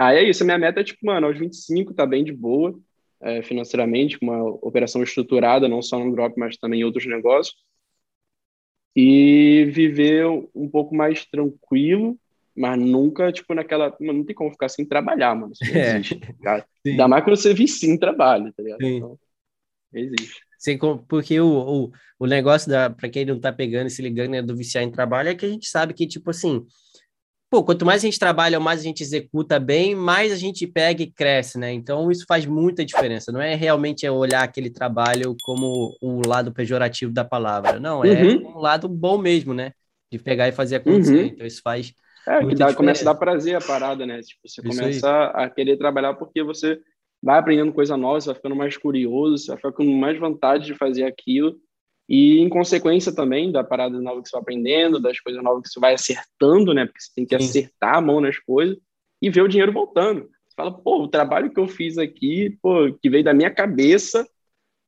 [0.00, 2.74] Aí é isso, a minha meta é, tipo, mano, aos 25 tá bem de boa
[3.20, 7.54] é, financeiramente, com uma operação estruturada, não só no drop, mas também em outros negócios.
[8.96, 12.18] E viver um pouco mais tranquilo,
[12.56, 13.94] mas nunca, tipo, naquela.
[14.00, 15.52] Não tem como ficar sem trabalhar, mano.
[15.52, 15.96] Isso não é.
[15.96, 18.80] existe, tá Ainda mais quando você vicia em trabalho, tá ligado?
[18.80, 18.96] Sim.
[18.96, 19.18] Então,
[19.92, 20.40] existe.
[21.08, 24.40] Porque o, o, o negócio, da para quem não tá pegando e se ligando né,
[24.42, 26.66] do viciar em trabalho, é que a gente sabe que, tipo assim,
[27.50, 31.02] pô, quanto mais a gente trabalha, mais a gente executa bem, mais a gente pega
[31.02, 31.72] e cresce, né?
[31.72, 33.32] Então isso faz muita diferença.
[33.32, 38.56] Não é realmente olhar aquele trabalho como o lado pejorativo da palavra, não, é uhum.
[38.56, 39.72] um lado bom mesmo, né?
[40.10, 41.22] De pegar e fazer acontecer.
[41.22, 41.26] Uhum.
[41.26, 41.92] Então isso faz
[42.26, 44.20] é, que dá, começa a dar prazer a parada, né?
[44.20, 45.44] Tipo, você isso começa aí.
[45.44, 46.78] a querer trabalhar porque você
[47.22, 50.74] vai aprendendo coisa nova, você vai ficando mais curioso, você vai ficando mais vontade de
[50.74, 51.56] fazer aquilo.
[52.10, 55.68] E em consequência também da parada nova que você vai aprendendo, das coisas novas que
[55.68, 56.84] você vai acertando, né?
[56.84, 57.44] Porque você tem que Sim.
[57.48, 58.76] acertar a mão nas coisas
[59.22, 60.22] e ver o dinheiro voltando.
[60.22, 64.28] Você fala, pô, o trabalho que eu fiz aqui, pô, que veio da minha cabeça,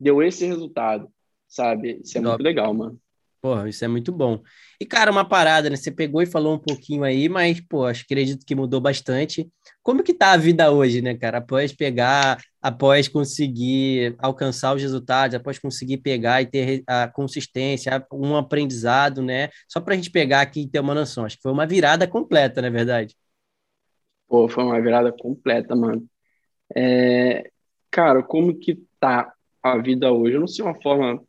[0.00, 1.08] deu esse resultado,
[1.46, 2.00] sabe?
[2.02, 2.98] Isso é muito legal, mano.
[3.40, 4.40] Porra, isso é muito bom.
[4.80, 5.76] E, cara, uma parada, né?
[5.76, 9.48] Você pegou e falou um pouquinho aí, mas, pô, acho que acredito que mudou bastante.
[9.80, 11.38] Como que tá a vida hoje, né, cara?
[11.38, 18.36] Após pegar, após conseguir alcançar os resultados, após conseguir pegar e ter a consistência, um
[18.36, 19.48] aprendizado, né?
[19.68, 21.24] Só pra gente pegar aqui e ter uma noção.
[21.24, 23.16] Acho que foi uma virada completa, não é verdade?
[24.28, 26.06] Pô, foi uma virada completa, mano.
[26.74, 27.50] É...
[27.90, 30.36] Cara, como que tá a vida hoje?
[30.36, 31.22] Eu não sei uma forma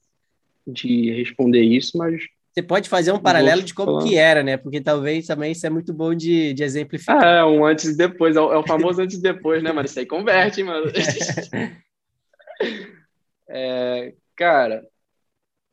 [0.65, 2.21] de responder isso, mas.
[2.53, 4.03] Você pode fazer um paralelo de como falar.
[4.03, 4.57] que era, né?
[4.57, 7.23] Porque talvez também isso é muito bom de, de exemplificar.
[7.23, 9.71] Ah, é, um antes e depois, é o, é o famoso antes e depois, né,
[9.71, 9.87] mano?
[9.87, 10.91] Isso aí converte, mano.
[13.49, 14.87] é, cara,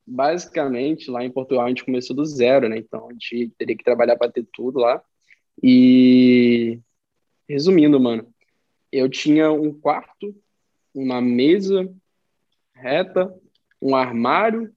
[0.06, 2.78] basicamente, lá em Portugal a gente começou do zero, né?
[2.78, 5.02] Então a gente teria que trabalhar para ter tudo lá.
[5.62, 6.80] E
[7.46, 8.26] resumindo, mano,
[8.90, 10.34] eu tinha um quarto,
[10.94, 11.86] uma mesa
[12.74, 13.30] reta,
[13.82, 14.74] um armário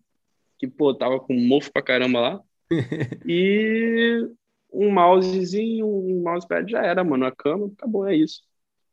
[0.64, 2.42] que, pô, tava com mofo pra caramba lá.
[3.28, 4.30] e
[4.72, 7.26] um mousezinho, um mousepad já era, mano.
[7.26, 8.42] A cama, acabou, é isso.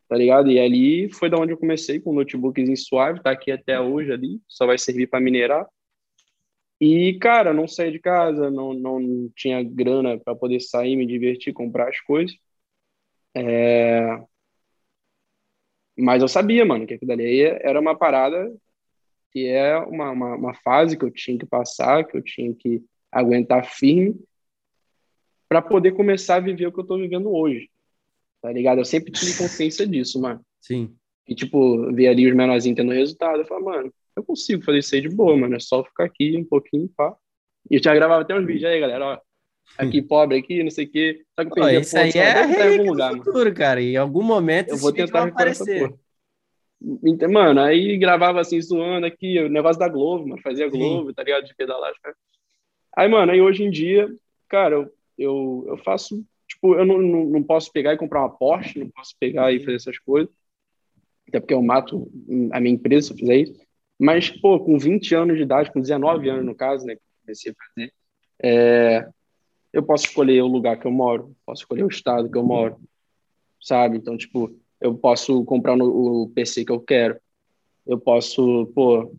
[0.09, 0.51] Tá ligado?
[0.51, 4.13] E ali foi da onde eu comecei, com um notebookzinho suave, tá aqui até hoje
[4.13, 5.67] ali, só vai servir para minerar.
[6.81, 11.53] E, cara, não saí de casa, não, não tinha grana para poder sair, me divertir,
[11.53, 12.35] comprar as coisas.
[13.35, 14.21] É...
[15.97, 18.51] Mas eu sabia, mano, que aquilo ali era uma parada
[19.33, 22.83] que é uma, uma, uma fase que eu tinha que passar, que eu tinha que
[23.11, 24.19] aguentar firme
[25.49, 27.69] para poder começar a viver o que eu estou vivendo hoje.
[28.41, 28.79] Tá ligado?
[28.79, 30.41] Eu sempre tive consciência disso, mano.
[30.61, 30.95] Sim.
[31.27, 34.95] E, tipo, ver ali os menorzinhos tendo resultado, eu falo, mano, eu consigo fazer isso
[34.95, 35.57] aí de boa, mano.
[35.57, 37.15] É só ficar aqui um pouquinho, pá.
[37.71, 39.19] E eu já gravava até uns vídeos aí, galera, ó.
[39.79, 41.23] Aqui, pobre, aqui, não sei o quê.
[41.39, 43.55] Só que eu perdi, isso aí é a algum lugar, futuro, mano.
[43.55, 43.81] cara.
[43.81, 45.95] Em algum momento eu vou tentar aparecer.
[47.31, 51.15] Mano, aí gravava assim, zoando aqui, o negócio da Globo, mano, fazia Globo, Sim.
[51.15, 51.45] tá ligado?
[51.45, 51.93] De pedalar.
[52.97, 54.09] Aí, mano, aí hoje em dia,
[54.49, 58.31] cara, eu, eu, eu faço, tipo, eu não, não, não, posso pegar e comprar uma
[58.31, 60.33] Porsche, não posso pegar e fazer essas coisas,
[61.29, 62.11] até porque eu mato
[62.51, 63.61] a minha empresa se eu fizer isso.
[63.99, 67.53] Mas, pô, com 20 anos de idade, com 19 anos no caso, né, que comecei
[67.53, 67.93] a fazer,
[68.43, 69.09] é,
[69.73, 72.81] eu posso escolher o lugar que eu moro, posso escolher o estado que eu moro,
[73.61, 73.99] sabe?
[73.99, 77.19] Então, tipo, eu posso comprar no, o PC que eu quero.
[77.87, 79.15] Eu posso, pô,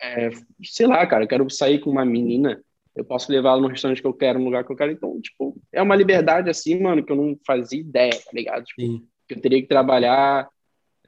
[0.00, 0.30] é,
[0.62, 2.62] sei lá, cara, eu quero sair com uma menina,
[2.94, 4.92] eu posso levá-la no restaurante que eu quero, no lugar que eu quero.
[4.92, 8.64] Então, tipo, é uma liberdade assim, mano, que eu não fazia ideia, tá ligado?
[8.64, 10.48] Tipo, que eu teria que trabalhar,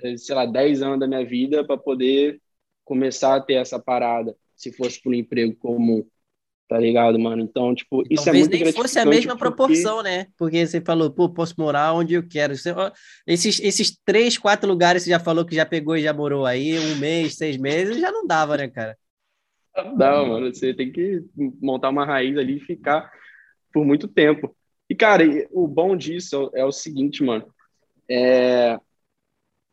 [0.03, 2.40] é, sei lá, 10 anos da minha vida para poder
[2.85, 6.07] começar a ter essa parada, se fosse por um emprego comum
[6.68, 7.42] tá ligado, mano?
[7.42, 9.44] Então, tipo, isso é Talvez é muito nem fosse a mesma porque...
[9.44, 10.26] proporção, né?
[10.37, 12.57] Porque você falou, pô, posso morar onde eu quero.
[12.57, 12.90] Você, ó,
[13.26, 16.79] esses, esses três, quatro lugares você já falou que já pegou e já morou aí,
[16.79, 18.96] um mês, seis meses, já não dava, né, cara?
[19.96, 21.22] Não, mano, você tem que
[21.61, 23.12] montar uma raiz ali e ficar
[23.72, 24.57] por muito tempo.
[24.88, 27.46] E, cara, o bom disso é o seguinte, mano,
[28.09, 28.79] é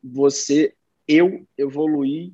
[0.02, 0.74] você,
[1.08, 2.32] eu evoluir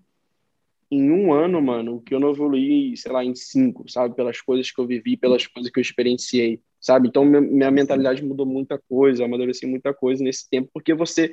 [0.90, 4.16] em um ano, mano, o que eu não evoluí, sei lá, em cinco, sabe?
[4.16, 7.08] Pelas coisas que eu vivi, pelas coisas que eu experienciei, sabe?
[7.08, 11.32] Então, minha, mentalidade mudou muita coisa, amadureci muita coisa nesse tempo, porque você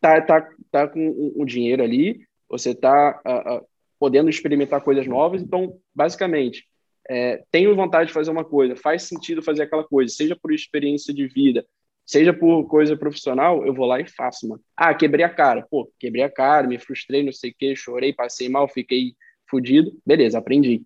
[0.00, 3.66] tá, tá, tá com o dinheiro ali, você tá uh, uh,
[3.98, 6.68] podendo experimentar coisas novas, então, basicamente,
[7.10, 11.12] é, tenho vontade de fazer uma coisa, faz sentido fazer aquela coisa, seja por experiência
[11.12, 11.66] de vida,
[12.04, 14.62] seja por coisa profissional, eu vou lá e faço, mano.
[14.76, 15.66] Ah, quebrei a cara.
[15.70, 19.14] Pô, quebrei a cara, me frustrei, não sei o quê, chorei, passei mal, fiquei
[19.48, 19.92] fudido.
[20.04, 20.82] Beleza, aprendi.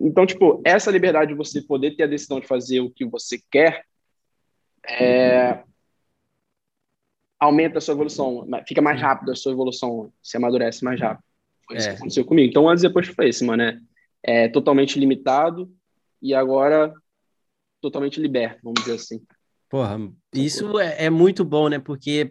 [0.00, 3.38] Então, tipo, essa liberdade de você poder ter a decisão de fazer o que você
[3.50, 3.84] quer
[4.86, 5.62] é...
[7.38, 11.24] aumenta a sua evolução, fica mais rápido a sua evolução, se amadurece mais rápido.
[11.66, 11.92] Foi isso é.
[11.92, 12.50] que aconteceu comigo.
[12.50, 13.78] Então, antes e depois foi esse, mano, é,
[14.22, 15.72] é totalmente limitado
[16.20, 16.92] e agora
[17.80, 19.24] totalmente liberto, vamos dizer assim.
[19.74, 19.98] Porra,
[20.32, 21.80] isso é, é, muito bom, né?
[21.80, 22.30] Porque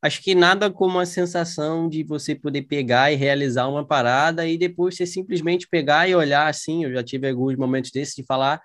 [0.00, 4.56] acho que nada como a sensação de você poder pegar e realizar uma parada e
[4.56, 6.84] depois você simplesmente pegar e olhar assim.
[6.84, 8.62] Eu já tive alguns momentos desses de falar,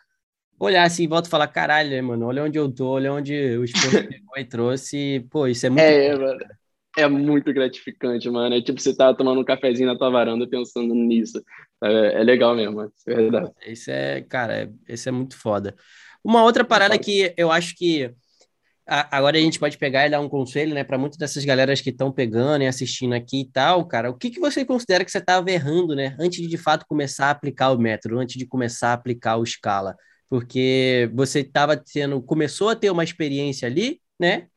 [0.58, 3.66] olhar assim, volta e falar: caralho, né, mano, olha onde eu tô, olha onde o
[3.66, 5.28] esporte pegou e trouxe.
[5.30, 5.84] Pô, isso é muito.
[5.84, 6.40] É, mano.
[6.98, 8.56] É muito gratificante, mano.
[8.56, 11.44] É tipo você tá tomando um cafezinho na tua varanda pensando nisso.
[11.84, 13.52] É, é legal mesmo, é verdade.
[13.68, 15.76] Isso é, cara, é, isso é muito foda.
[16.24, 18.14] Uma outra parada que eu acho que
[18.86, 21.90] Agora a gente pode pegar e dar um conselho, né, para muitas dessas galeras que
[21.90, 24.10] estão pegando e assistindo aqui e tal, cara.
[24.10, 27.28] O que, que você considera que você estava errando, né, antes de de fato começar
[27.28, 29.96] a aplicar o método, antes de começar a aplicar o escala?
[30.30, 34.48] Porque você estava tendo, começou a ter uma experiência ali, né?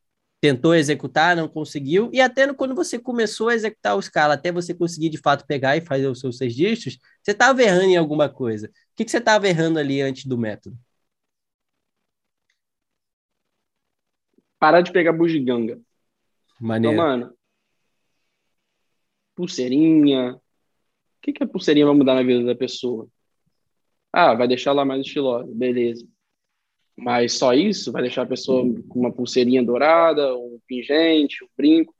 [0.41, 4.73] Tentou executar, não conseguiu, e até quando você começou a executar o escala, até você
[4.73, 8.29] conseguir de fato pegar e fazer os seus seis dígitos, você estava errando em alguma
[8.29, 8.67] coisa.
[8.67, 10.77] O que, que você estava errando ali antes do método?
[14.59, 15.79] Parar de pegar bugiganga.
[16.59, 16.95] Maneiro.
[16.95, 17.33] Então, mano,
[19.35, 20.33] pulseirinha.
[20.33, 20.39] O
[21.21, 23.07] que, que a pulseirinha vai mudar na vida da pessoa?
[24.11, 26.07] Ah, vai deixar lá mais estilosa, beleza.
[26.95, 31.93] Mas só isso vai deixar a pessoa com uma pulseirinha dourada, um pingente, um brinco.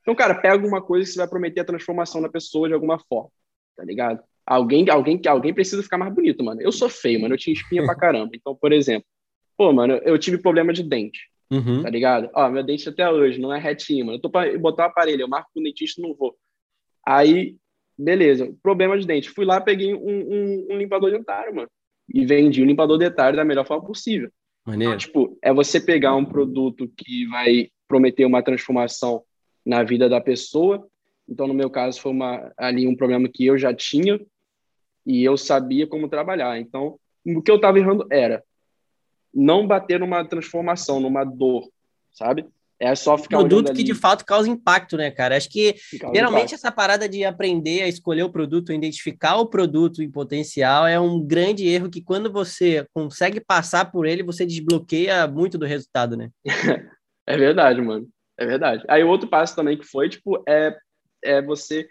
[0.00, 2.98] Então, cara, pega alguma coisa que você vai prometer a transformação da pessoa de alguma
[2.98, 3.30] forma,
[3.76, 4.22] tá ligado?
[4.46, 6.60] Alguém, alguém, alguém precisa ficar mais bonito, mano.
[6.60, 7.34] Eu sou feio, mano.
[7.34, 8.30] Eu tinha espinha pra caramba.
[8.34, 9.08] Então, por exemplo,
[9.56, 11.33] pô, mano, eu tive problema de dente.
[11.50, 11.82] Uhum.
[11.82, 12.30] Tá ligado?
[12.34, 14.18] Ó, meu dente até hoje não é retinho, mano.
[14.18, 16.34] Eu tô pra botar o aparelho, eu marco com o dentista não vou.
[17.06, 17.56] Aí,
[17.98, 19.30] beleza, problema de dente.
[19.30, 21.68] Fui lá, peguei um, um, um limpador dentário, mano.
[22.12, 24.30] E vendi o limpador dentário da melhor forma possível.
[24.66, 24.94] Maneiro.
[24.94, 29.22] Então, tipo, é você pegar um produto que vai prometer uma transformação
[29.64, 30.86] na vida da pessoa.
[31.28, 34.18] Então, no meu caso, foi uma, ali um problema que eu já tinha
[35.06, 36.58] e eu sabia como trabalhar.
[36.58, 38.42] Então, o que eu estava errando era
[39.34, 41.68] não bater numa transformação, numa dor,
[42.12, 42.46] sabe?
[42.78, 43.84] É só ficar produto que ali.
[43.84, 45.36] de fato causa impacto, né, cara?
[45.36, 45.76] Acho que
[46.12, 46.54] geralmente impacto.
[46.54, 51.24] essa parada de aprender a escolher o produto, identificar o produto em potencial é um
[51.24, 56.30] grande erro que quando você consegue passar por ele, você desbloqueia muito do resultado, né?
[57.26, 58.08] é verdade, mano.
[58.36, 58.84] É verdade.
[58.88, 60.76] Aí outro passo também que foi, tipo, é,
[61.24, 61.86] é você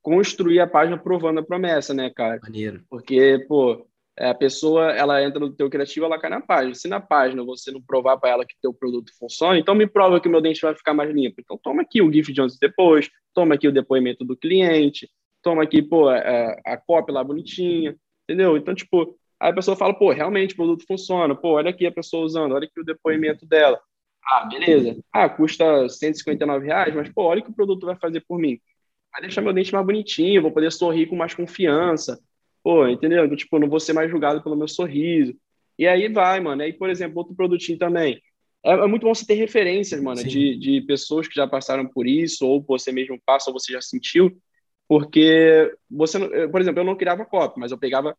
[0.00, 2.40] construir a página provando a promessa, né, cara?
[2.42, 2.82] Maneiro.
[2.88, 3.86] Porque, pô,
[4.18, 6.74] a pessoa ela entra no teu criativo, ela cai na página.
[6.74, 10.20] Se na página você não provar para ela que teu produto funciona, então me prova
[10.20, 11.40] que o meu dente vai ficar mais limpo.
[11.40, 15.08] Então toma aqui o GIF de antes e depois, toma aqui o depoimento do cliente,
[15.42, 18.56] toma aqui, pô, a, é, a cópia lá bonitinha, entendeu?
[18.56, 21.92] Então, tipo, aí a pessoa fala, pô, realmente o produto funciona, pô, olha aqui a
[21.92, 23.80] pessoa usando, olha aqui o depoimento dela.
[24.24, 25.02] Ah, beleza.
[25.12, 28.58] Ah, custa 159 reais, mas, pô, olha o que o produto vai fazer por mim.
[29.10, 32.20] Vai deixar meu dente mais bonitinho, vou poder sorrir com mais confiança
[32.62, 33.24] Pô, entendeu?
[33.24, 35.34] Então, tipo, não vou ser mais julgado pelo meu sorriso.
[35.78, 36.62] E aí vai, mano.
[36.62, 38.20] Aí, por exemplo, outro produtinho também.
[38.64, 42.06] É, é muito bom você ter referências, mano, de, de pessoas que já passaram por
[42.06, 44.30] isso, ou você mesmo passa, ou você já sentiu.
[44.86, 48.16] Porque você, por exemplo, eu não criava copy, mas eu pegava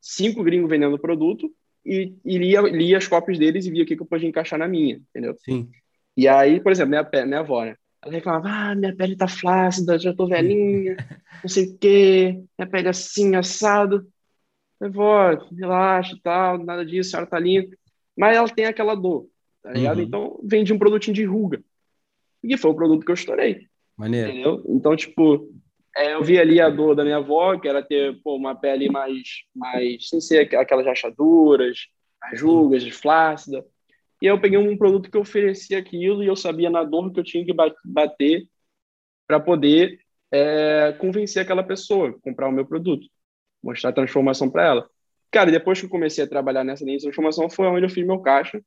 [0.00, 1.52] cinco gringos vendendo produto
[1.84, 4.58] e, e lia, lia as cópias deles e via o que, que eu podia encaixar
[4.58, 5.34] na minha, entendeu?
[5.38, 5.70] Sim.
[6.16, 7.74] E aí, por exemplo, minha, minha avó, né?
[8.02, 10.96] Ela reclamava, ah, minha pele tá flácida, já tô velhinha,
[11.42, 14.06] não sei o quê, minha pele assim, assado.
[14.80, 15.14] Eu vou,
[15.56, 17.76] relaxa e tal, nada disso, a senhora tá linda.
[18.16, 19.28] Mas ela tem aquela dor,
[19.62, 19.98] tá ligado?
[19.98, 20.04] Uhum.
[20.04, 21.62] Então, vende um produtinho de ruga.
[22.42, 23.68] E foi o produto que eu estourei.
[23.96, 24.30] Maneiro.
[24.30, 24.64] Entendeu?
[24.66, 25.48] Então, tipo,
[25.96, 28.90] é, eu vi ali a dor da minha avó, que era ter pô, uma pele
[28.90, 31.86] mais, mais, sem ser aquelas rachaduras,
[32.20, 33.64] as rugas, flácida.
[34.22, 37.24] E eu peguei um produto que oferecia aquilo e eu sabia na dor que eu
[37.24, 37.52] tinha que
[37.84, 38.48] bater
[39.26, 39.98] para poder
[40.30, 43.04] é, convencer aquela pessoa a comprar o meu produto,
[43.60, 44.90] mostrar a transformação para ela.
[45.28, 48.06] Cara, depois que eu comecei a trabalhar nessa linha de transformação, foi onde eu fiz
[48.06, 48.62] meu caixa.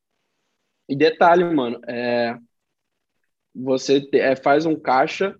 [0.90, 2.38] E detalhe, mano, é,
[3.56, 5.38] você te, é, faz um caixa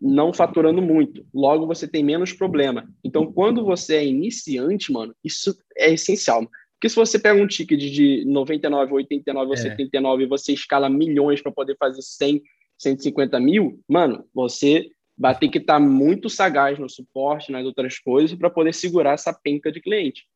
[0.00, 1.26] não faturando muito.
[1.34, 2.88] Logo, você tem menos problema.
[3.04, 6.48] Então, quando você é iniciante, mano, isso é essencial.
[6.76, 9.56] Porque se você pega um ticket de 99, 89 ou é.
[9.56, 12.42] 79 e você escala milhões para poder fazer 100,
[12.78, 17.98] 150 mil, mano, você vai ter que estar tá muito sagaz no suporte, nas outras
[17.98, 20.26] coisas, para poder segurar essa penca de cliente.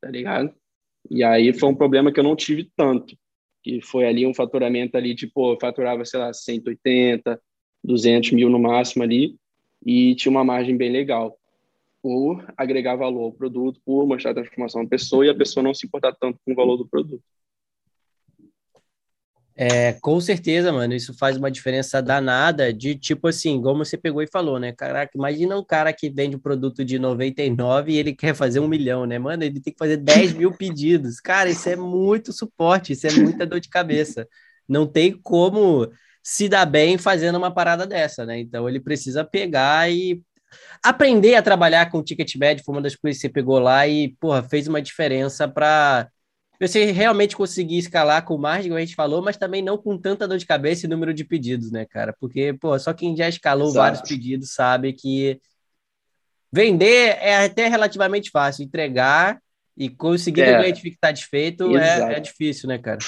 [0.00, 0.54] Tá ligado?
[1.10, 3.14] E aí foi um problema que eu não tive tanto.
[3.62, 7.38] Que foi ali um faturamento ali, tipo, faturava, sei lá, 180,
[7.82, 9.36] 200 mil no máximo ali,
[9.84, 11.38] e tinha uma margem bem legal
[12.04, 15.72] por agregar valor ao produto, por mostrar a transformação da pessoa e a pessoa não
[15.72, 17.22] se importar tanto com o valor do produto.
[19.56, 24.20] É, com certeza, mano, isso faz uma diferença danada de tipo assim, como você pegou
[24.20, 24.70] e falou, né?
[24.72, 28.68] Caraca, imagina um cara que vende um produto de 99 e ele quer fazer um
[28.68, 29.18] milhão, né?
[29.18, 31.20] Mano, ele tem que fazer 10 mil pedidos.
[31.20, 34.28] Cara, isso é muito suporte, isso é muita dor de cabeça.
[34.68, 35.90] Não tem como
[36.22, 38.38] se dar bem fazendo uma parada dessa, né?
[38.38, 40.22] Então ele precisa pegar e
[40.82, 43.86] aprender a trabalhar com o ticket médio foi uma das coisas que você pegou lá
[43.86, 46.08] e, porra, fez uma diferença para
[46.60, 50.26] você realmente conseguir escalar com margem, como a gente falou, mas também não com tanta
[50.26, 52.14] dor de cabeça e número de pedidos, né, cara?
[52.20, 53.78] Porque, pô, só quem já escalou Exato.
[53.78, 55.40] vários pedidos sabe que
[56.52, 59.40] vender é até relativamente fácil, entregar
[59.76, 60.56] e conseguir é.
[60.56, 62.98] o cliente ficar satisfeito é, é, difícil, né, cara?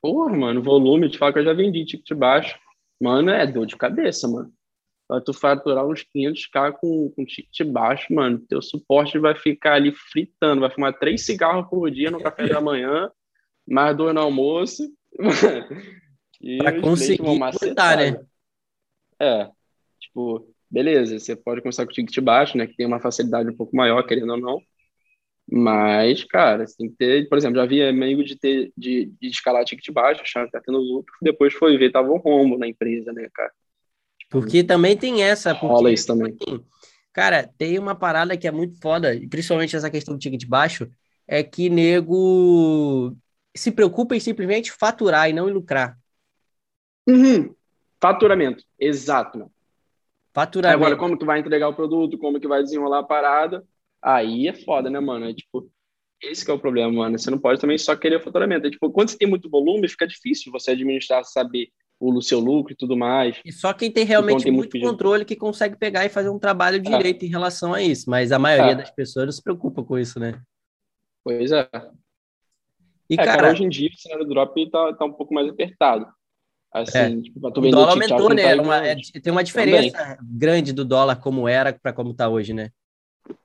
[0.00, 2.58] Porra, mano, volume, te falo que eu já vendi ticket baixo.
[3.00, 4.52] Mano, é dor de cabeça, mano.
[5.24, 10.60] Tu faturar uns 500k com, com ticket baixo, mano, teu suporte vai ficar ali fritando,
[10.60, 13.10] vai fumar três cigarros por dia no café da manhã,
[13.66, 14.82] mais dois no almoço.
[16.40, 18.24] e pra conseguir macetar, né?
[19.20, 19.50] É,
[20.00, 23.76] tipo, beleza, você pode começar com ticket baixo, né, que tem uma facilidade um pouco
[23.76, 24.62] maior, querendo ou não,
[25.50, 29.28] mas, cara, você tem que ter, por exemplo, já havia amigo de ter de, de
[29.28, 32.66] escalar ticket baixo, achando que tá tendo lucro, depois foi ver, tava um rombo na
[32.66, 33.52] empresa, né, cara?
[34.32, 35.54] Tipo, porque também tem essa.
[35.54, 36.36] Porque, rola isso também.
[37.12, 40.90] Cara, tem uma parada que é muito foda, principalmente essa questão do ticket baixo,
[41.28, 43.14] é que nego
[43.54, 45.98] se preocupa em simplesmente faturar e não em lucrar.
[47.06, 47.54] Uhum.
[48.00, 49.38] Faturamento, exato.
[49.38, 49.52] Mano.
[50.32, 50.76] Faturamento.
[50.76, 53.62] Agora, como que vai entregar o produto, como que vai desenrolar a parada,
[54.02, 55.26] Aí é foda, né, mano?
[55.26, 55.70] É tipo,
[56.20, 57.16] esse é o problema, mano.
[57.16, 58.66] Você não pode também só querer o faturamento.
[58.66, 61.68] É, tipo, quando você tem muito volume, fica difícil você administrar, saber
[62.02, 63.40] o seu lucro e tudo mais.
[63.44, 66.28] E só quem tem realmente então, tem muito, muito controle que consegue pegar e fazer
[66.28, 66.80] um trabalho é.
[66.80, 68.10] direito em relação a isso.
[68.10, 68.76] Mas a maioria é.
[68.76, 70.40] das pessoas não se preocupa com isso, né?
[71.24, 71.68] Pois é.
[73.08, 75.48] E, é, cara, hoje em dia o cenário do drop tá, tá um pouco mais
[75.48, 76.06] apertado.
[76.72, 77.20] Assim, é.
[77.20, 78.56] tipo, o dólar aumentou, né?
[78.56, 80.16] Tá uma, é, tem uma diferença Também.
[80.20, 82.70] grande do dólar como era para como tá hoje, né?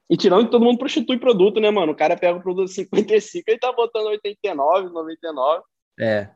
[0.10, 1.92] E tirando que todo mundo prostitui produto, né, mano?
[1.92, 5.64] O cara pega o produto 55 e tá botando 89, 99.
[6.00, 6.30] É.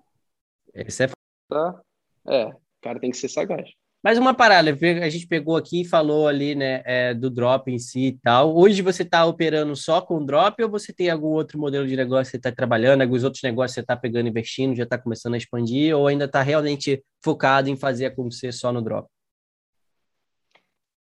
[0.73, 1.09] Esse é.
[1.47, 1.81] Tá?
[2.27, 3.69] É, o cara tem que ser sagaz.
[4.03, 7.77] Mas uma parada, a gente pegou aqui e falou ali, né, é, do drop em
[7.77, 8.55] si e tal.
[8.55, 12.25] Hoje você está operando só com drop ou você tem algum outro modelo de negócio
[12.25, 15.35] que você está trabalhando, alguns outros negócios que você está pegando, investindo, já está começando
[15.35, 19.07] a expandir, ou ainda está realmente focado em fazer acontecer só no drop?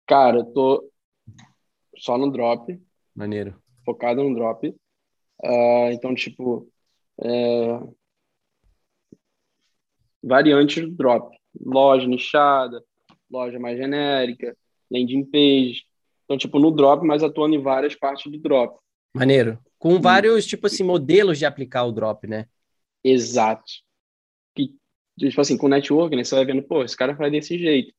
[0.05, 0.87] Cara, eu tô,
[1.97, 2.79] só no drop.
[3.15, 3.59] Maneiro.
[3.83, 4.67] Focado no drop.
[5.43, 6.69] Uh, então, tipo,
[7.19, 7.79] é...
[10.27, 11.35] variante do drop.
[11.59, 12.83] Loja nichada,
[13.29, 14.55] loja mais genérica,
[14.91, 15.83] landing page.
[16.23, 18.77] Então, tipo, no drop, mas atuando em várias partes do drop.
[19.13, 19.59] Maneiro.
[19.77, 22.47] Com vários, tipo assim, modelos de aplicar o drop, né?
[23.03, 23.71] Exato.
[24.55, 24.73] Que,
[25.19, 26.23] tipo assim, com network, né?
[26.23, 27.93] Você vai vendo, pô, esse cara faz desse jeito.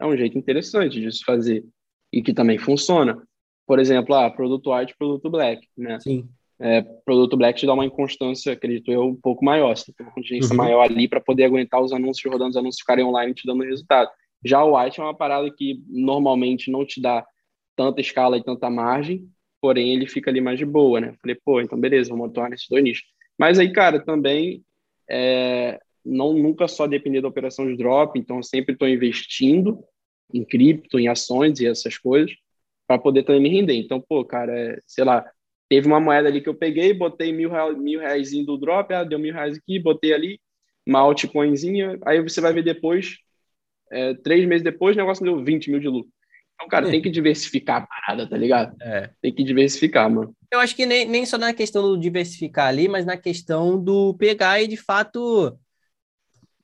[0.00, 1.64] É um jeito interessante de se fazer.
[2.12, 3.22] E que também funciona
[3.66, 5.98] por exemplo, ah, produto white, produto black, né?
[6.00, 6.28] Sim.
[6.58, 9.76] É, produto black te dá uma inconstância, acredito eu, um pouco maior.
[9.76, 10.56] Você tem uma contingência uhum.
[10.56, 14.10] maior ali para poder aguentar os anúncios rodando, os anúncios ficarem online te dando resultado.
[14.44, 17.26] Já o white é uma parada que normalmente não te dá
[17.74, 19.28] tanta escala e tanta margem,
[19.60, 21.14] porém ele fica ali mais de boa, né?
[21.20, 23.04] Falei, pô, então beleza, vamos atuar nesses dois nichos.
[23.38, 24.62] Mas aí, cara, também
[25.10, 29.84] é, não nunca só depender da operação de drop, então sempre estou investindo
[30.32, 32.34] em cripto, em ações e essas coisas
[32.86, 33.74] para poder também me render.
[33.74, 35.24] Então, pô, cara, é, sei lá,
[35.68, 39.04] teve uma moeda ali que eu peguei, botei mil, reais, mil reais do drop, ah,
[39.04, 40.40] deu mil reais aqui, botei ali,
[40.86, 43.16] uma altcoinzinha, aí você vai ver depois,
[43.90, 46.10] é, três meses depois, o negócio deu 20 mil de lucro.
[46.54, 46.90] Então, cara, é.
[46.90, 48.74] tem que diversificar a parada, tá ligado?
[48.80, 49.10] É.
[49.20, 50.34] Tem que diversificar, mano.
[50.50, 54.14] Eu acho que nem, nem só na questão do diversificar ali, mas na questão do
[54.14, 55.58] pegar e, de fato,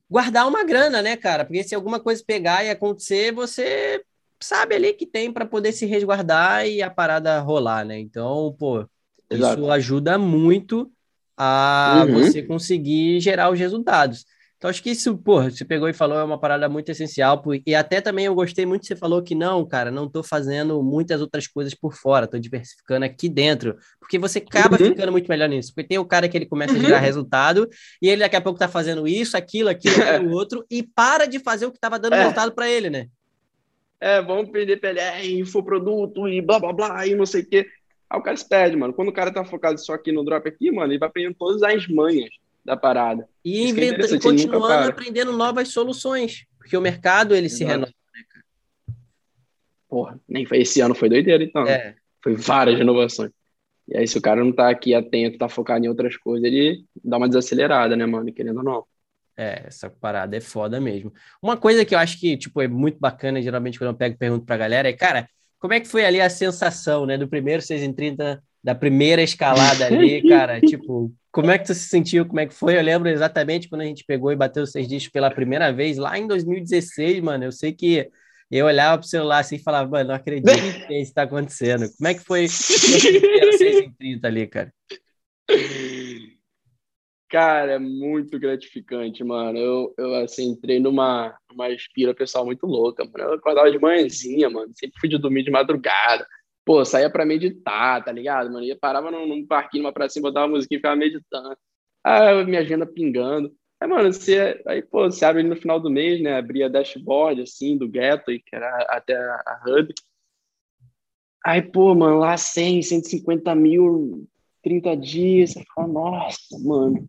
[0.09, 1.45] guardar uma grana, né, cara?
[1.45, 4.03] Porque se alguma coisa pegar e acontecer, você
[4.41, 7.99] sabe ali que tem para poder se resguardar e a parada rolar, né?
[7.99, 8.89] Então, pô,
[9.35, 9.61] Exato.
[9.61, 10.91] isso ajuda muito
[11.37, 12.15] a uhum.
[12.15, 14.25] você conseguir gerar os resultados.
[14.57, 17.43] Então, acho que isso, pô, você pegou e falou, é uma parada muito essencial.
[17.67, 20.81] E até também eu gostei muito que você falou que não, cara, não tô fazendo
[20.85, 23.77] muitas outras coisas por fora, tô diversificando aqui dentro.
[23.99, 24.91] Porque você acaba uhum.
[24.91, 25.73] ficando muito melhor nisso.
[25.75, 26.79] Porque tem o cara que ele começa uhum.
[26.79, 27.69] a gerar resultado
[28.01, 31.41] e ele daqui a pouco tá fazendo isso, aquilo, aquilo, aquilo, outro, e para de
[31.41, 32.21] fazer o que tava dando é.
[32.21, 33.09] resultado para ele, né?
[34.03, 37.65] é, vamos perder PLR, infoproduto e blá blá blá e não sei o quê.
[38.13, 38.93] Aí o cara se perde, mano.
[38.93, 41.63] Quando o cara tá focado só aqui no drop aqui, mano, ele vai aprendendo todas
[41.63, 42.29] as manhas
[42.63, 43.27] da parada.
[43.43, 47.59] E, é inventa, é e continuando aprendendo novas soluções, porque o mercado ele Exato.
[47.59, 48.45] se renova, né, cara?
[49.89, 51.67] Porra, nem foi esse ano foi doideira, então.
[51.67, 51.97] É.
[52.23, 53.31] Foi várias renovações.
[53.89, 56.85] E aí, se o cara não tá aqui atento, tá focado em outras coisas, ele
[57.03, 58.31] dá uma desacelerada, né, mano?
[58.31, 58.85] Querendo ou não.
[59.35, 61.13] É, essa parada é foda mesmo.
[61.43, 64.19] Uma coisa que eu acho que, tipo, é muito bacana, geralmente, quando eu pego e
[64.19, 65.27] pergunto pra galera, é, cara,
[65.63, 69.23] como é que foi ali a sensação, né, do primeiro 6 em 30, da primeira
[69.23, 70.61] escalada ali, cara?
[70.61, 72.27] tipo, como é que tu se sentiu?
[72.27, 72.77] Como é que foi?
[72.77, 75.99] Eu lembro exatamente quando a gente pegou e bateu os seis dígitos pela primeira vez,
[75.99, 77.45] lá em 2016, mano.
[77.45, 78.11] Eu sei que
[78.51, 80.51] eu olhava pro celular assim e falava, mano, não acredito
[80.89, 81.89] que isso tá acontecendo.
[81.97, 84.75] Como é que foi o 6 em 30 ali, cara?
[87.33, 89.59] Cara, é muito gratificante, mano.
[89.59, 93.31] Eu, eu assim, entrei numa, numa espira pessoal muito louca, mano.
[93.31, 94.71] Eu acordava de manhãzinha, mano.
[94.77, 96.27] Sempre fui de dormir de madrugada.
[96.63, 98.63] Pô, saía pra meditar, tá ligado, mano?
[98.67, 101.57] Ia parava num, num parquinho, numa pracinha, botava uma musiquinha e ficava meditando.
[102.05, 103.51] Ah, minha agenda pingando.
[103.81, 106.37] Aí, mano, você, aí, pô, você abre no final do mês, né?
[106.37, 109.95] Abria dashboard, assim, do Gateway, que era até a Hub.
[111.47, 114.29] Aí, pô, mano, lá 100, 150 mil,
[114.63, 115.53] 30 dias.
[115.53, 117.09] Você fala, nossa, mano,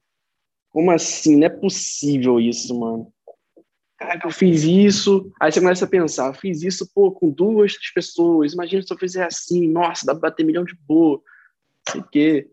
[0.74, 1.38] como assim?
[1.38, 3.14] Não é possível isso, mano.
[3.98, 5.32] Cara, eu fiz isso.
[5.40, 8.54] Aí você começa a pensar, eu fiz isso, pô, com duas pessoas.
[8.54, 11.22] Imagina se eu fizer assim, nossa, dá pra bater milhão de boa.
[11.88, 12.50] Não sei o quê.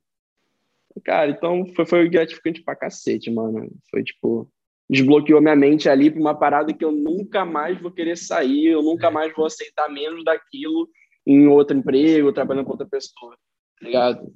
[1.02, 3.70] Cara, então foi, foi gratificante pra cacete, mano.
[3.90, 4.46] Foi tipo,
[4.88, 8.82] desbloqueou minha mente ali pra uma parada que eu nunca mais vou querer sair, eu
[8.82, 9.10] nunca é.
[9.10, 10.90] mais vou aceitar menos daquilo
[11.26, 13.34] em outro emprego, trabalhando com outra pessoa,
[13.78, 14.34] tá ligado?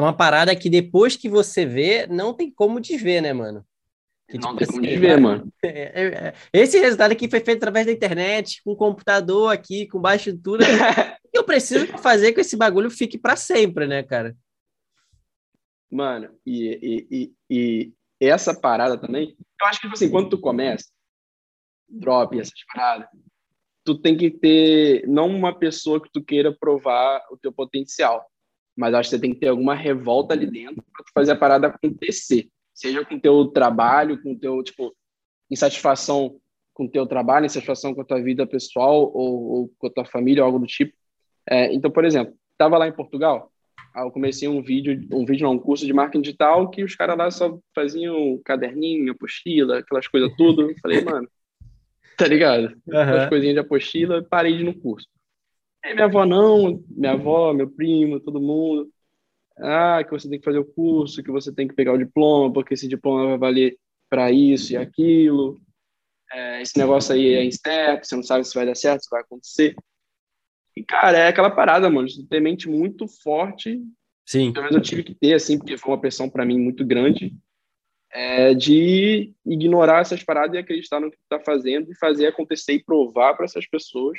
[0.00, 3.62] É uma parada que depois que você vê, não tem como desver, né, mano?
[4.26, 5.52] Que, não tipo, tem como assim, desver, mano.
[5.62, 10.00] É, é, é, esse resultado aqui foi feito através da internet, com computador aqui, com
[10.00, 10.64] baixa estrutura.
[11.22, 14.34] o que eu preciso fazer com esse bagulho fique para sempre, né, cara?
[15.90, 20.40] Mano, e, e, e, e, essa parada também, eu acho que, tipo assim, quando tu
[20.40, 20.86] começa,
[21.86, 23.06] drop essas paradas,
[23.84, 28.29] tu tem que ter, não uma pessoa que tu queira provar o teu potencial,
[28.80, 31.66] mas acho que você tem que ter alguma revolta ali dentro para fazer a parada
[31.66, 32.48] acontecer.
[32.72, 34.96] Seja com o teu trabalho, com o teu, tipo,
[35.50, 36.40] insatisfação
[36.72, 40.06] com o teu trabalho, insatisfação com a tua vida pessoal ou, ou com a tua
[40.06, 40.94] família, algo do tipo.
[41.46, 43.52] É, então, por exemplo, estava lá em Portugal,
[43.96, 47.18] eu comecei um vídeo, um vídeo não, um curso de marketing digital que os caras
[47.18, 50.70] lá só faziam caderninho, apostila, aquelas coisas tudo.
[50.70, 51.28] Eu falei, mano,
[52.16, 52.74] tá ligado?
[52.86, 52.98] Uhum.
[52.98, 55.06] As coisinhas de apostila, parei de ir no curso.
[55.84, 58.90] Aí minha avó não, minha avó, meu primo, todo mundo.
[59.56, 62.52] Ah, que você tem que fazer o curso, que você tem que pegar o diploma,
[62.52, 63.78] porque esse diploma vai valer
[64.08, 65.60] para isso e aquilo.
[66.32, 69.20] É, esse negócio aí é incerto, você não sabe se vai dar certo, se vai
[69.20, 69.74] acontecer.
[70.76, 73.82] E, cara, é aquela parada, mano, de ter mente muito forte.
[74.24, 74.52] Sim.
[74.52, 77.34] Pelo menos eu tive que ter, assim, porque foi uma pressão para mim muito grande.
[78.12, 82.72] É, de ignorar essas paradas e acreditar no que tu tá fazendo e fazer acontecer
[82.72, 84.18] e provar para essas pessoas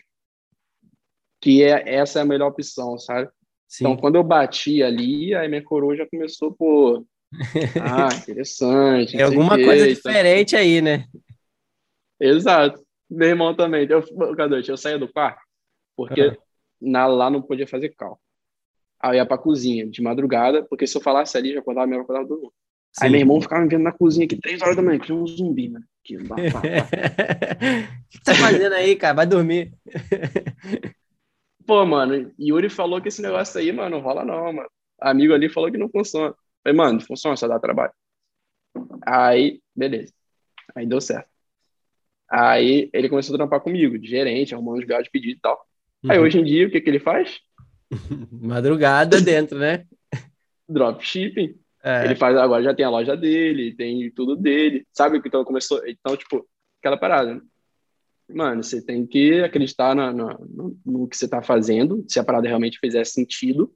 [1.42, 3.28] que é, essa é a melhor opção, sabe?
[3.68, 3.86] Sim.
[3.86, 7.04] Então, quando eu bati ali, aí minha coroa já começou, pô,
[7.82, 9.18] ah, interessante.
[9.18, 11.06] É alguma coisa diferente aí, né?
[12.20, 12.86] Exato.
[13.10, 13.88] Meu irmão também.
[13.90, 14.04] Eu,
[14.36, 14.62] cadê?
[14.68, 15.42] Eu saía do quarto,
[15.96, 16.36] porque uhum.
[16.82, 18.20] na, lá não podia fazer cal.
[19.00, 22.02] Aí eu ia pra cozinha de madrugada, porque se eu falasse ali, já acordava, minha
[22.02, 22.54] acordava do mundo.
[23.00, 25.18] Aí meu irmão ficava me vendo na cozinha aqui, três horas da manhã, que tinha
[25.18, 25.86] um zumbi, mano.
[26.04, 26.18] O
[28.10, 29.14] que tá fazendo aí, cara?
[29.14, 29.72] Vai dormir.
[31.72, 34.70] Pô, mano, Yuri falou que esse negócio aí, mano, não rola não, mano.
[35.00, 36.36] Amigo ali falou que não funciona.
[36.62, 37.94] Falei, mano, funciona, só dá trabalho.
[39.08, 40.12] Aí, beleza.
[40.76, 41.30] Aí deu certo.
[42.30, 45.66] Aí ele começou a trampar comigo, de gerente, arrumando os gatos de pedido e tal.
[46.04, 46.12] Uhum.
[46.12, 47.40] Aí hoje em dia, o que, que ele faz?
[48.30, 49.86] Madrugada dentro, né?
[50.68, 51.58] Dropshipping.
[51.82, 52.04] É.
[52.04, 55.22] Ele faz agora já tem a loja dele, tem tudo dele, sabe?
[55.26, 56.46] Então começou, então tipo
[56.82, 57.42] aquela parada.
[58.30, 62.24] Mano, você tem que acreditar na, na, no, no, que você está fazendo, se a
[62.24, 63.74] parada realmente fizer sentido,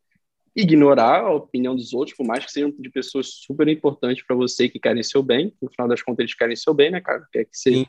[0.55, 4.69] ignorar a opinião dos outros, por mais que sejam de pessoas super importantes para você
[4.69, 5.53] que querem seu bem.
[5.61, 7.27] No final das contas, eles querem seu bem, né, cara?
[7.31, 7.85] Quer que você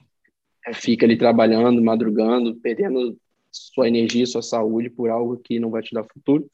[0.67, 3.17] é, fica ali trabalhando, madrugando, perdendo
[3.53, 6.51] sua energia, sua saúde por algo que não vai te dar futuro.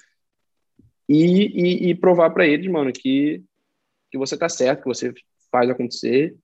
[1.08, 3.42] E, e, e provar para eles, mano, que,
[4.10, 5.12] que você tá certo, que você
[5.50, 6.36] faz acontecer.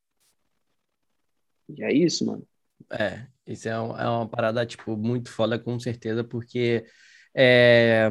[1.68, 2.46] E é isso, mano.
[2.90, 6.84] É, isso é, um, é uma parada, tipo, muito foda, com certeza, porque
[7.34, 8.11] é,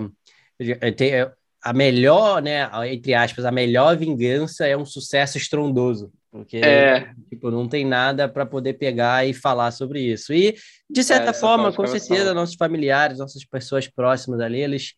[0.60, 1.32] é tem, é,
[1.62, 7.14] a melhor, né, entre aspas, a melhor vingança é um sucesso estrondoso, porque é.
[7.30, 10.34] tipo, não tem nada para poder pegar e falar sobre isso.
[10.34, 10.56] E,
[10.90, 14.94] de certa é, forma, com certeza, nossos familiares, nossas pessoas próximas ali, eles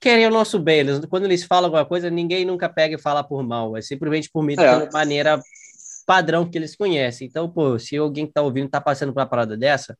[0.00, 0.80] querem o nosso bem.
[0.80, 4.28] Eles, quando eles falam alguma coisa, ninguém nunca pega e fala por mal, é simplesmente
[4.32, 4.86] por medo é.
[4.86, 5.40] de maneira
[6.04, 7.26] padrão que eles conhecem.
[7.26, 9.96] Então, pô, se alguém que tá ouvindo tá passando por uma parada dessa,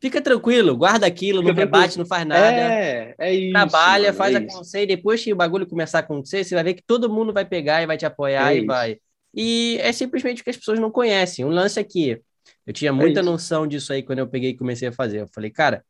[0.00, 2.42] fica tranquilo, guarda aquilo, fica não rebate, não faz nada.
[2.44, 3.52] É, é isso.
[3.52, 6.64] Trabalha, mano, faz é acontecer, e depois que o bagulho começar a acontecer, você vai
[6.64, 8.66] ver que todo mundo vai pegar e vai te apoiar é e isso.
[8.66, 8.98] vai.
[9.34, 11.44] E é simplesmente o que as pessoas não conhecem.
[11.44, 12.20] Um lance aqui.
[12.66, 15.20] Eu tinha muita é noção disso aí quando eu peguei e comecei a fazer.
[15.20, 15.84] Eu falei, cara,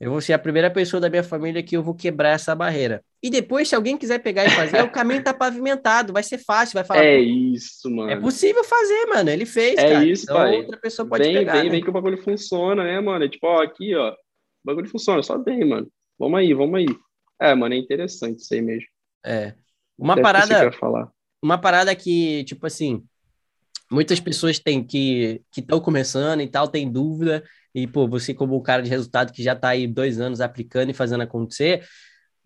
[0.00, 3.02] eu vou ser a primeira pessoa da minha família que eu vou quebrar essa barreira.
[3.20, 6.74] E depois, se alguém quiser pegar e fazer, o caminho tá pavimentado, vai ser fácil,
[6.74, 7.04] vai falar.
[7.04, 8.10] É isso, mano.
[8.10, 9.28] É possível fazer, mano.
[9.28, 10.04] Ele fez, é cara.
[10.04, 10.56] isso, então, pai.
[10.58, 11.54] outra pessoa pode vem, pegar.
[11.54, 11.70] Vem, né?
[11.70, 13.24] vem que o bagulho funciona, né, mano?
[13.24, 14.10] É tipo, ó, aqui, ó.
[14.10, 14.16] O
[14.64, 15.90] bagulho funciona, só vem, mano.
[16.16, 16.86] Vamos aí, vamos aí.
[17.40, 18.86] É, mano, é interessante isso aí mesmo.
[19.26, 19.54] É.
[19.98, 20.72] Uma Deve parada.
[20.72, 21.10] falar.
[21.42, 23.02] Uma parada que, tipo assim,
[23.90, 27.42] muitas pessoas têm que estão começando e tal, tem dúvida,
[27.74, 30.90] e, pô, você como um cara de resultado que já está aí dois anos aplicando
[30.90, 31.84] e fazendo acontecer,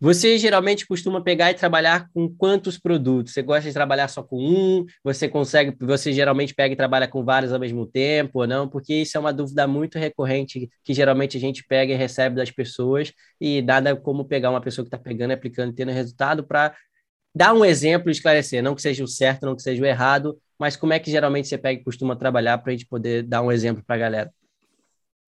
[0.01, 3.33] Você geralmente costuma pegar e trabalhar com quantos produtos?
[3.33, 4.85] Você gosta de trabalhar só com um?
[5.05, 8.69] Você consegue, você geralmente pega e trabalha com vários ao mesmo tempo ou não?
[8.69, 12.51] Porque isso é uma dúvida muito recorrente que geralmente a gente pega e recebe das
[12.51, 16.75] pessoas e nada como pegar uma pessoa que está pegando, aplicando tendo resultado para
[17.35, 20.39] dar um exemplo e esclarecer, não que seja o certo, não que seja o errado,
[20.59, 23.43] mas como é que geralmente você pega e costuma trabalhar para a gente poder dar
[23.43, 24.35] um exemplo para a galera?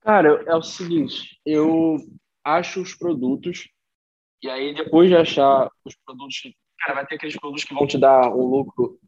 [0.00, 1.96] Cara, é o seguinte, eu
[2.44, 3.68] acho os produtos
[4.44, 6.42] e aí, depois de achar os produtos,
[6.78, 9.00] cara, vai ter aqueles produtos que vão te dar um lucro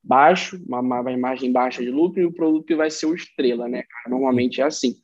[0.00, 3.66] baixo, uma, uma imagem baixa de lucro, e o produto que vai ser o estrela,
[3.66, 3.82] né?
[4.06, 4.94] Normalmente é assim.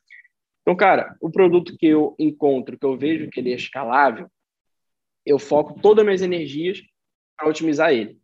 [0.63, 4.31] Então, cara, o produto que eu encontro, que eu vejo que ele é escalável,
[5.27, 6.81] eu foco todas as minhas energias
[7.41, 8.19] para otimizar ele.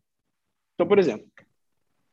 [0.75, 1.27] Então, por exemplo,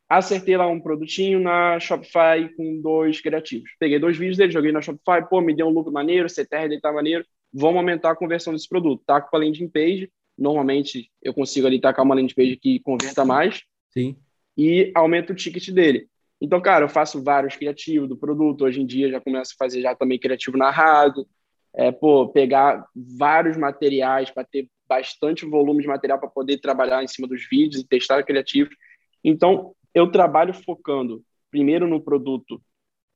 [0.10, 3.72] acertei lá um produtinho na Shopify com dois criativos.
[3.78, 6.82] Peguei dois vídeos dele, joguei na Shopify, pô, me deu um lucro maneiro, CTR dele
[6.82, 9.04] tá maneiro vamos aumentar a conversão desse produto.
[9.06, 13.24] Taco para a landing page, normalmente eu consigo ali tacar uma landing page que converta
[13.24, 13.62] mais.
[13.92, 14.18] Sim.
[14.58, 16.08] E aumenta o ticket dele.
[16.42, 18.66] Então, cara, eu faço vários criativos do produto.
[18.66, 21.28] Hoje em dia já começo a fazer já também criativo narrado.
[21.76, 27.08] É, pô, pegar vários materiais para ter bastante volume de material para poder trabalhar em
[27.08, 28.76] cima dos vídeos e testar criativos.
[29.24, 32.62] Então, eu trabalho focando primeiro no produto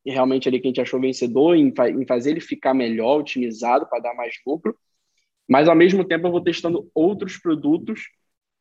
[0.06, 3.88] e realmente ali que a gente achou vencedor em, em fazer ele ficar melhor, otimizado
[3.90, 4.76] para dar mais lucro.
[5.48, 8.04] Mas ao mesmo tempo eu vou testando outros produtos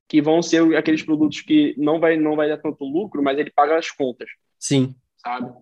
[0.08, 3.50] que vão ser aqueles produtos que não vai não vai dar tanto lucro, mas ele
[3.50, 4.28] paga as contas.
[4.58, 4.94] Sim.
[5.18, 5.52] Sabe?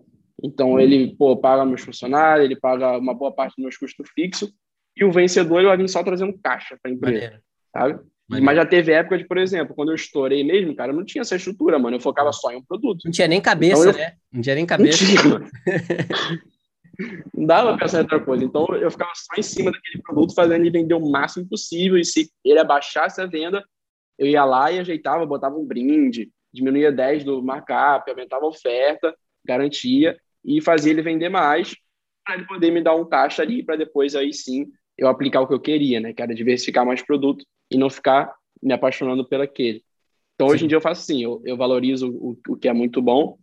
[0.43, 4.51] Então ele, pô, paga meus funcionários, ele paga uma boa parte dos meus custos fixos
[4.95, 7.43] e o vencedor ele vai vir só trazendo caixa para a empresa, Maneiro.
[7.71, 7.99] sabe?
[8.27, 11.35] Mas já teve época de, por exemplo, quando eu estourei mesmo, cara, não tinha essa
[11.35, 11.97] estrutura, mano.
[11.97, 13.03] Eu focava só em um produto.
[13.05, 13.97] Não tinha nem cabeça, então, eu...
[13.97, 14.13] né?
[14.31, 15.03] Não tinha nem cabeça.
[15.05, 16.41] Não, tinha,
[17.35, 18.43] não dava pra pensar em outra coisa.
[18.43, 21.99] Então eu ficava só em cima daquele produto, fazendo ele vender o máximo possível.
[21.99, 23.63] E se ele abaixasse a venda,
[24.17, 29.15] eu ia lá e ajeitava, botava um brinde, diminuía 10 do markup, aumentava a oferta,
[29.45, 31.75] garantia e fazia ele vender mais
[32.25, 34.65] para ele poder me dar um caixa ali para depois aí sim
[34.97, 36.13] eu aplicar o que eu queria, né?
[36.13, 39.83] Que era diversificar mais produto e não ficar me apaixonando pelo aquele.
[40.35, 40.65] Então, hoje Sim.
[40.65, 43.37] em dia eu faço assim, eu, eu valorizo o, o que é muito bom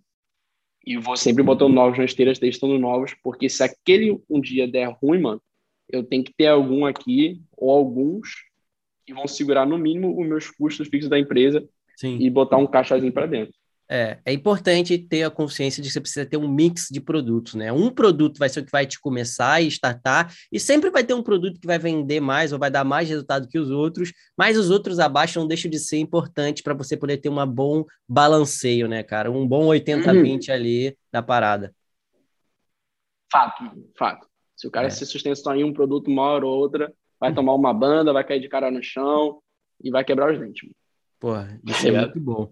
[0.84, 4.88] e vou sempre botando novos nas esteiras, testando novos, porque se aquele um dia der
[5.00, 5.40] ruim, mano,
[5.88, 8.28] eu tenho que ter algum aqui, ou alguns,
[9.07, 12.18] que vão segurar no mínimo os meus custos fixos da empresa Sim.
[12.18, 13.55] e botar um caixazinho para dentro.
[13.95, 17.53] É, é importante ter a consciência de que você precisa ter um mix de produtos,
[17.55, 17.70] né?
[17.70, 21.12] Um produto vai ser o que vai te começar e startar, e sempre vai ter
[21.12, 24.57] um produto que vai vender mais ou vai dar mais resultado que os outros, mas
[24.57, 28.88] os outros abaixo não deixam de ser importante para você poder ter um bom balanceio,
[28.88, 29.30] né, cara?
[29.30, 30.55] Um bom 80-20 uhum.
[30.55, 31.74] ali da parada.
[33.30, 33.62] Fato,
[33.99, 34.26] fato.
[34.57, 34.90] Se o cara é.
[34.90, 36.90] se sustenta só em um produto, uma hora ou outra,
[37.20, 37.34] vai uhum.
[37.34, 39.43] tomar uma banda, vai cair de cara no chão
[39.84, 40.66] e vai quebrar os dentes.
[41.20, 42.51] Porra, isso é, é muito bom.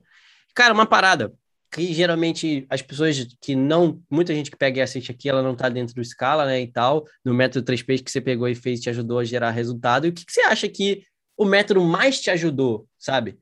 [0.54, 1.32] Cara, uma parada
[1.70, 5.54] que geralmente as pessoas que não, muita gente que pega e assiste aqui, ela não
[5.54, 8.80] tá dentro do escala, né, e tal, no método 3Ps que você pegou e fez
[8.80, 10.06] te ajudou a gerar resultado.
[10.06, 11.04] E o que, que você acha que
[11.36, 13.38] o método mais te ajudou, sabe?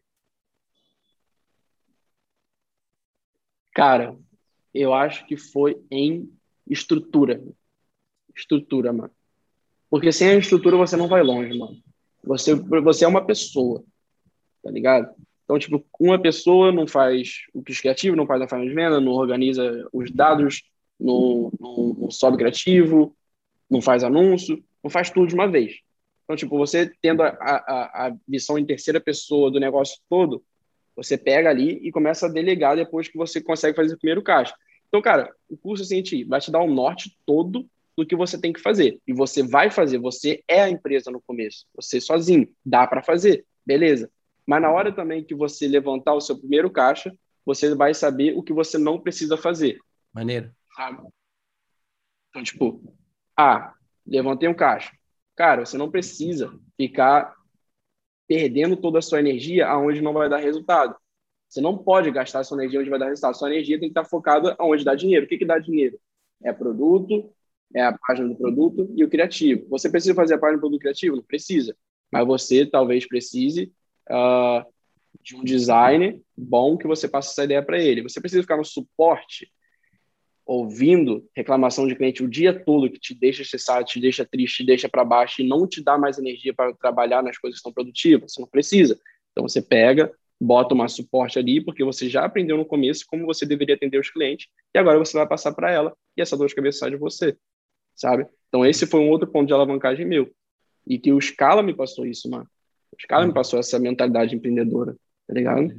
[3.75, 4.17] Cara,
[4.75, 6.31] eu acho que foi em
[6.69, 7.43] estrutura.
[8.37, 9.11] Estrutura, mano.
[9.89, 11.83] Porque sem a estrutura você não vai longe, mano.
[12.25, 13.83] Você, você é uma pessoa,
[14.63, 15.15] tá ligado?
[15.49, 19.01] Então, tipo, uma pessoa não faz o que criativo, não faz a forma de venda,
[19.01, 20.63] não organiza os dados,
[21.01, 23.17] não, não, não sobe criativo,
[23.71, 25.79] não faz anúncio, não faz tudo de uma vez.
[26.25, 30.45] Então, tipo, você tendo a, a, a visão em terceira pessoa do negócio todo,
[30.95, 34.55] você pega ali e começa a delegar depois que você consegue fazer o primeiro caixa.
[34.89, 38.53] Então, cara, o curso Senti vai te dar um norte todo do que você tem
[38.53, 39.01] que fazer.
[39.07, 43.47] E você vai fazer, você é a empresa no começo, você sozinho, dá para fazer,
[43.65, 44.11] beleza.
[44.49, 48.43] Mas na hora também que você levantar o seu primeiro caixa, você vai saber o
[48.43, 49.79] que você não precisa fazer.
[50.11, 50.51] Maneiro.
[50.75, 51.07] Sabe?
[52.31, 52.83] Então, tipo,
[53.37, 53.75] ah,
[54.07, 54.91] levantei um caixa.
[55.37, 57.37] Cara, você não precisa ficar
[58.27, 60.97] perdendo toda a sua energia aonde não vai dar resultado.
[61.47, 63.37] Você não pode gastar sua energia onde vai dar resultado.
[63.37, 65.27] Sua energia tem que estar focada aonde dá dinheiro.
[65.27, 66.01] O que, que dá dinheiro?
[66.43, 67.31] É produto,
[67.75, 69.69] é a página do produto e o criativo.
[69.69, 71.17] Você precisa fazer a página do produto criativo?
[71.17, 71.77] Não precisa.
[72.11, 73.71] Mas você talvez precise
[74.11, 74.65] uh,
[75.23, 78.03] de um designer bom que você passa essa ideia para ele.
[78.03, 79.51] Você precisa ficar no suporte
[80.49, 84.67] ouvindo reclamação de cliente o dia todo que te deixa estressado, te deixa triste, te
[84.67, 87.73] deixa para baixo e não te dá mais energia para trabalhar nas coisas que são
[87.73, 88.99] produtivas, você não precisa.
[89.31, 93.45] Então você pega, bota uma suporte ali, porque você já aprendeu no começo como você
[93.45, 96.55] deveria atender os clientes, e agora você vai passar para ela e essa dor de
[96.55, 97.37] cabeça sai de você,
[97.95, 98.27] sabe?
[98.49, 100.33] Então esse foi um outro ponto de alavancagem meu.
[100.87, 102.49] E que o Scala me passou isso, mano.
[102.99, 104.97] Os caras me passou essa mentalidade empreendedora,
[105.27, 105.73] tá ligado?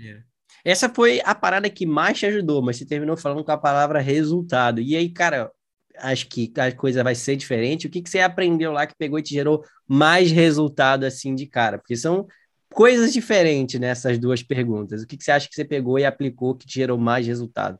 [0.63, 3.99] Essa foi a parada que mais te ajudou, mas você terminou falando com a palavra
[3.99, 4.81] resultado.
[4.81, 5.51] E aí, cara,
[5.97, 7.87] acho que a coisa vai ser diferente.
[7.87, 11.45] O que, que você aprendeu lá que pegou e te gerou mais resultado assim de
[11.45, 11.77] cara?
[11.77, 12.27] Porque são
[12.73, 15.03] coisas diferentes nessas duas perguntas.
[15.03, 17.77] O que, que você acha que você pegou e aplicou que te gerou mais resultado?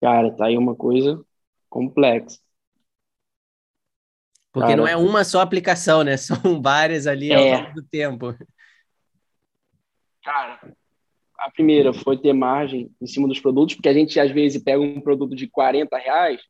[0.00, 1.24] Cara, tá aí uma coisa
[1.68, 2.38] complexa.
[4.54, 6.16] Porque Cara, não é uma só aplicação, né?
[6.16, 7.34] São várias ali é.
[7.34, 8.38] ao longo do tempo.
[10.22, 10.60] Cara,
[11.40, 14.80] a primeira foi ter margem em cima dos produtos, porque a gente às vezes pega
[14.80, 16.40] um produto de 40 reais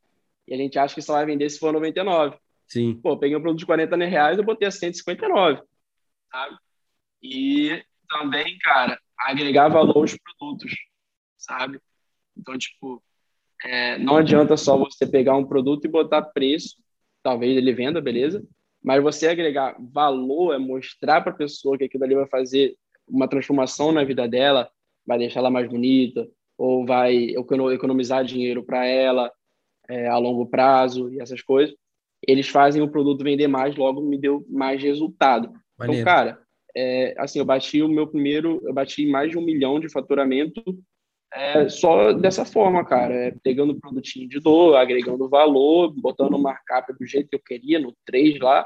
[0.47, 2.37] e a gente acha que só vai vender se for 99.
[2.67, 2.93] Sim.
[3.01, 5.63] Pô, peguei um produto de 40 reais, eu botei a 159,
[6.31, 6.57] sabe?
[7.23, 10.71] E também, cara, agregar valor aos produtos,
[11.39, 11.81] sabe?
[12.37, 13.03] Então, tipo,
[13.63, 16.75] é, não adianta só você pegar um produto e botar preço,
[17.25, 18.45] talvez ele venda, beleza?
[18.83, 22.75] Mas você agregar valor é mostrar para a pessoa que aquilo ali vai fazer
[23.07, 24.69] uma transformação na vida dela,
[25.03, 27.33] vai deixar ela mais bonita, ou vai
[27.73, 29.31] economizar dinheiro para ela
[29.89, 31.75] é, a longo prazo e essas coisas.
[32.27, 35.47] Eles fazem o produto vender mais, logo me deu mais resultado.
[35.47, 36.01] Então, Maneiro.
[36.01, 36.39] Então, cara,
[36.77, 40.61] é, assim, eu bati o meu primeiro, eu bati mais de um milhão de faturamento
[41.35, 46.41] é, só dessa forma, cara, é, pegando o produtinho de dor, agregando valor, botando o
[46.41, 48.65] markup do jeito que eu queria, no 3 lá,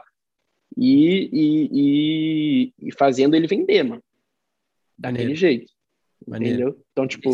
[0.77, 4.03] e, e, e, e fazendo ele vender, mano.
[4.95, 5.39] Daquele Maneiro.
[5.39, 5.71] jeito.
[6.27, 6.55] Maneiro.
[6.55, 6.85] Entendeu?
[6.91, 7.31] Então, tipo,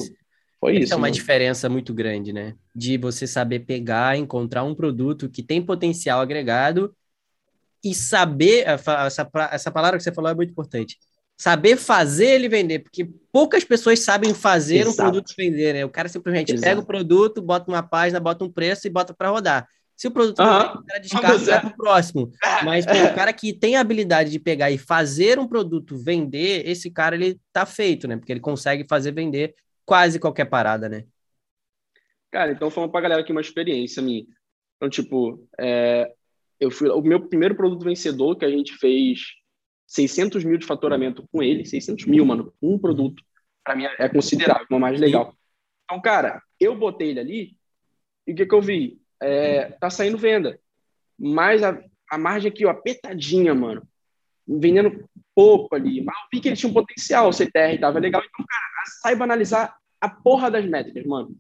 [0.57, 0.93] foi isso.
[0.93, 1.13] É uma mano.
[1.13, 2.55] diferença muito grande, né?
[2.73, 6.95] De você saber pegar, encontrar um produto que tem potencial agregado
[7.83, 8.65] e saber.
[8.65, 10.97] Essa, essa palavra que você falou é muito importante
[11.37, 14.91] saber fazer ele vender, porque poucas pessoas sabem fazer Exato.
[14.91, 15.85] um produto vender, né?
[15.85, 16.69] O cara simplesmente Exato.
[16.69, 19.67] pega o produto, bota uma página, bota um preço e bota para rodar.
[19.95, 20.45] Se o produto uhum.
[20.45, 22.31] não vende, o cara descarta e vai pro próximo.
[22.63, 26.67] Mas pô, o cara que tem a habilidade de pegar e fazer um produto vender,
[26.67, 28.17] esse cara ele tá feito, né?
[28.17, 29.55] Porque ele consegue fazer vender
[29.85, 31.05] quase qualquer parada, né?
[32.31, 34.25] Cara, então falando pra galera aqui uma experiência minha.
[34.75, 36.11] Então, tipo, é,
[36.59, 39.19] eu fui o meu primeiro produto vencedor que a gente fez
[39.87, 43.23] 600 mil de faturamento com ele, 600 mil, mano, um produto,
[43.63, 45.35] para mim é considerável, uma mais legal.
[45.83, 47.57] Então, cara, eu botei ele ali
[48.27, 48.99] e o que, que eu vi?
[49.21, 50.59] É, tá saindo venda,
[51.17, 53.87] mas a, a margem aqui, ó, apertadinha, mano,
[54.47, 58.21] vendendo pouco ali, mas eu vi que ele tinha um potencial, o CTR tava legal,
[58.21, 61.35] então, cara, saiba analisar a porra das métricas, mano,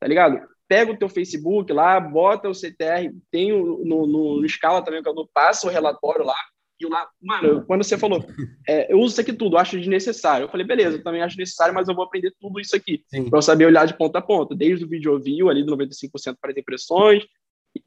[0.00, 0.46] tá ligado?
[0.68, 5.02] Pega o teu Facebook lá, bota o CTR, tem o, no, no, no Scala também,
[5.02, 6.36] que eu passo o relatório lá,
[6.82, 8.24] e lá, mano, quando você falou,
[8.66, 10.44] é, eu uso isso aqui tudo, acho desnecessário.
[10.44, 13.38] Eu falei, beleza, eu também acho necessário, mas eu vou aprender tudo isso aqui para
[13.38, 16.50] eu saber olhar de ponta a ponta, desde o vídeo view ali do 95% para
[16.50, 17.24] as impressões.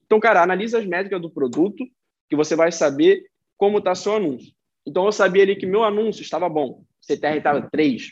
[0.06, 1.86] Então, cara, analisa as métricas do produto,
[2.30, 3.24] que você vai saber
[3.58, 4.52] como está seu anúncio.
[4.86, 8.12] Então, eu sabia ali que meu anúncio estava bom, CTR estava 3.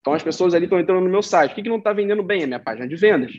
[0.00, 1.52] Então, as pessoas ali estão entrando no meu site.
[1.52, 2.42] O que, que não está vendendo bem?
[2.42, 3.32] A minha página de vendas.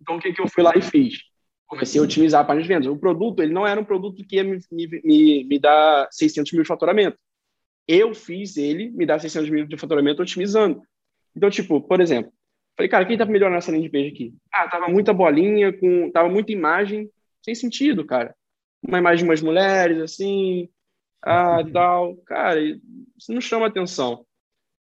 [0.00, 1.20] Então, o que, que eu fui lá e fiz?
[1.66, 2.86] Comecei a otimizar a página de vendas.
[2.86, 6.62] O produto, ele não era um produto que ia me, me, me dar 600 mil
[6.62, 7.18] de faturamento.
[7.88, 10.82] Eu fiz ele me dar 600 mil de faturamento otimizando.
[11.34, 12.32] Então, tipo, por exemplo,
[12.76, 14.34] falei, cara, quem tá melhorando essa landing page aqui?
[14.52, 17.10] Ah, tava muita bolinha, com, tava muita imagem,
[17.42, 18.34] sem sentido, cara.
[18.82, 20.68] Uma imagem de umas mulheres, assim,
[21.22, 22.16] ah, tal.
[22.18, 24.24] Cara, isso não chama atenção.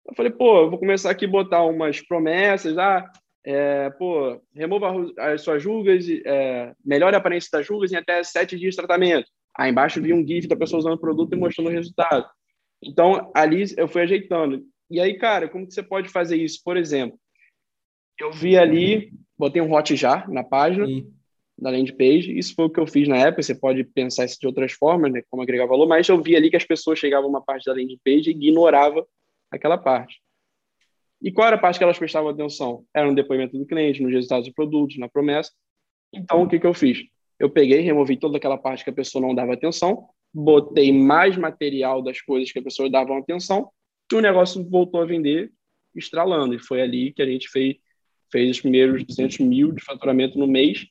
[0.07, 3.09] Eu falei, pô, eu vou começar aqui a botar umas promessas, ah,
[3.49, 8.59] é, pô, remova as suas julgas, é, melhore a aparência das julgas em até sete
[8.59, 9.29] dias de tratamento.
[9.57, 12.27] Aí embaixo vi um GIF da pessoa usando o produto e mostrando o resultado.
[12.83, 14.65] Então, ali eu fui ajeitando.
[14.91, 16.59] E aí, cara, como que você pode fazer isso?
[16.61, 17.17] Por exemplo,
[18.19, 21.09] eu vi ali, botei um Hotjar na página, Sim.
[21.57, 22.37] na landing page.
[22.37, 23.43] Isso foi o que eu fiz na época.
[23.43, 25.21] Você pode pensar isso de outras formas, né?
[25.29, 25.87] Como agregar valor.
[25.87, 28.31] Mas eu vi ali que as pessoas chegavam a uma parte da landing page e
[28.31, 29.05] ignoravam
[29.49, 30.19] aquela parte.
[31.21, 32.83] E qual era a parte que elas prestavam atenção?
[32.93, 35.51] Era no depoimento do cliente, nos resultados do produto, na promessa.
[36.13, 37.03] Então, o que, que eu fiz?
[37.39, 42.01] Eu peguei, removi toda aquela parte que a pessoa não dava atenção, botei mais material
[42.01, 43.69] das coisas que a pessoa dava atenção,
[44.11, 45.51] e o negócio voltou a vender
[45.95, 46.53] estralando.
[46.53, 47.75] E foi ali que a gente fez,
[48.31, 50.87] fez os primeiros 200 mil de faturamento no mês,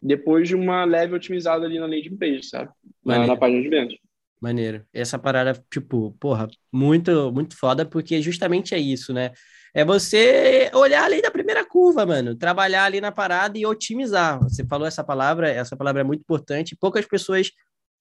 [0.00, 2.70] depois de uma leve otimizada ali na landing page, sabe?
[3.04, 3.98] Na, na página de vendas.
[4.40, 4.84] Maneiro.
[4.92, 9.32] Essa parada, tipo, porra, muito, muito foda, porque justamente é isso, né?
[9.74, 12.36] É você olhar ali da primeira curva, mano.
[12.36, 14.40] Trabalhar ali na parada e otimizar.
[14.44, 16.76] Você falou essa palavra, essa palavra é muito importante.
[16.76, 17.50] Poucas pessoas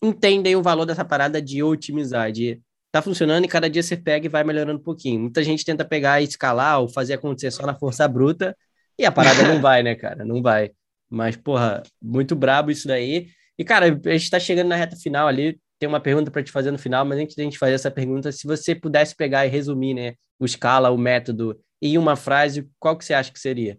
[0.02, 2.62] entendem o valor dessa parada de otimizar, de
[2.92, 5.22] tá funcionando e cada dia você pega e vai melhorando um pouquinho.
[5.22, 8.56] Muita gente tenta pegar e escalar ou fazer acontecer só na força bruta
[9.00, 10.24] e a parada não vai, né, cara?
[10.24, 10.72] Não vai.
[11.10, 13.30] Mas, porra, muito brabo isso daí.
[13.58, 16.50] E, cara, a gente tá chegando na reta final ali tem uma pergunta para te
[16.50, 19.46] fazer no final, mas antes de a gente fazer essa pergunta, se você pudesse pegar
[19.46, 23.40] e resumir, né, o escala, o método em uma frase, qual que você acha que
[23.40, 23.78] seria?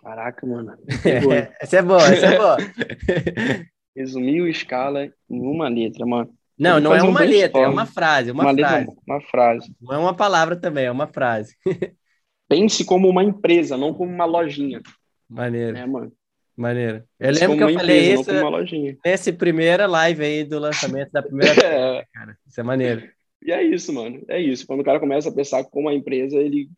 [0.00, 0.78] Caraca, mano.
[1.60, 2.56] essa é boa, essa é boa.
[3.96, 6.32] Resumir o escala em uma letra, mano.
[6.56, 8.86] Não, não é uma letra, é uma frase, uma, uma frase.
[8.86, 9.76] Letra, uma frase.
[9.80, 11.56] Não é uma palavra também, é uma frase.
[12.48, 14.80] Pense como uma empresa, não como uma lojinha.
[15.28, 15.76] Maneiro.
[15.76, 16.12] É, mano.
[16.56, 17.04] Maneiro.
[17.18, 21.54] Eu lembro que eu falei empresa, isso nessa primeira live aí do lançamento da primeira.
[21.64, 22.04] é.
[22.12, 23.10] Cara, isso é maneiro.
[23.42, 24.22] E é isso, mano.
[24.28, 24.66] É isso.
[24.66, 26.68] Quando o cara começa a pensar como uma empresa, ele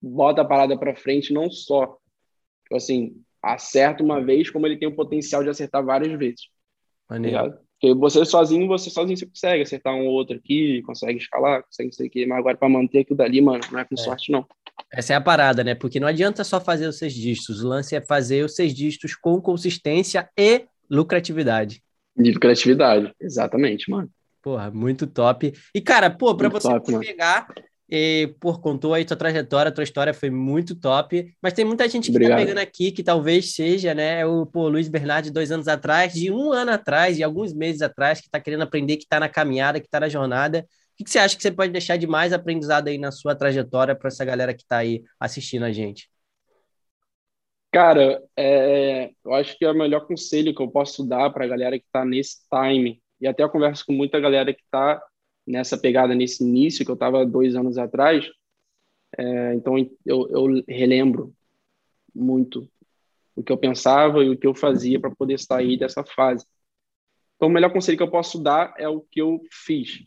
[0.00, 1.98] bota a parada para frente, não só,
[2.64, 6.42] tipo assim, acerta uma vez, como ele tem o potencial de acertar várias vezes.
[7.08, 7.50] Maneiro.
[7.50, 11.62] Tá porque você sozinho, você sozinho você consegue acertar um ou outro aqui, consegue escalar,
[11.62, 13.94] consegue não sei o quê, mas agora para manter aquilo dali, mano, não é com
[13.94, 13.98] é.
[13.98, 14.46] sorte, não.
[14.92, 15.74] Essa é a parada, né?
[15.74, 19.14] Porque não adianta só fazer os seis dígitos, o lance é fazer os seis dígitos
[19.14, 21.82] com consistência e lucratividade.
[22.16, 24.08] E lucratividade, exatamente, mano.
[24.40, 25.52] Porra, muito top.
[25.74, 27.48] E, cara, pô, para você top, pegar,
[27.88, 32.06] e, por contou aí tua trajetória, tua história foi muito top, mas tem muita gente
[32.06, 32.38] que tá Obrigado.
[32.38, 36.30] tá pegando aqui que talvez seja, né, o pô, Luiz Bernardi dois anos atrás, de
[36.30, 39.80] um ano atrás, de alguns meses atrás, que tá querendo aprender, que tá na caminhada,
[39.80, 40.66] que tá na jornada.
[40.98, 43.94] O que, você acha que você pode deixar de mais aprendizado aí na sua trajetória
[43.94, 46.08] para essa galera que tá aí assistindo a gente?
[47.70, 51.48] Cara, é, eu acho que é o melhor conselho que eu posso dar para a
[51.48, 55.02] galera que está nesse time, e até eu converso com muita galera que está
[55.46, 58.26] nessa pegada, nesse início, que eu estava dois anos atrás.
[59.16, 61.34] É, então, eu, eu relembro
[62.14, 62.68] muito
[63.34, 66.44] o que eu pensava e o que eu fazia para poder sair dessa fase.
[67.36, 70.02] Então, o melhor conselho que eu posso dar é o que eu fiz.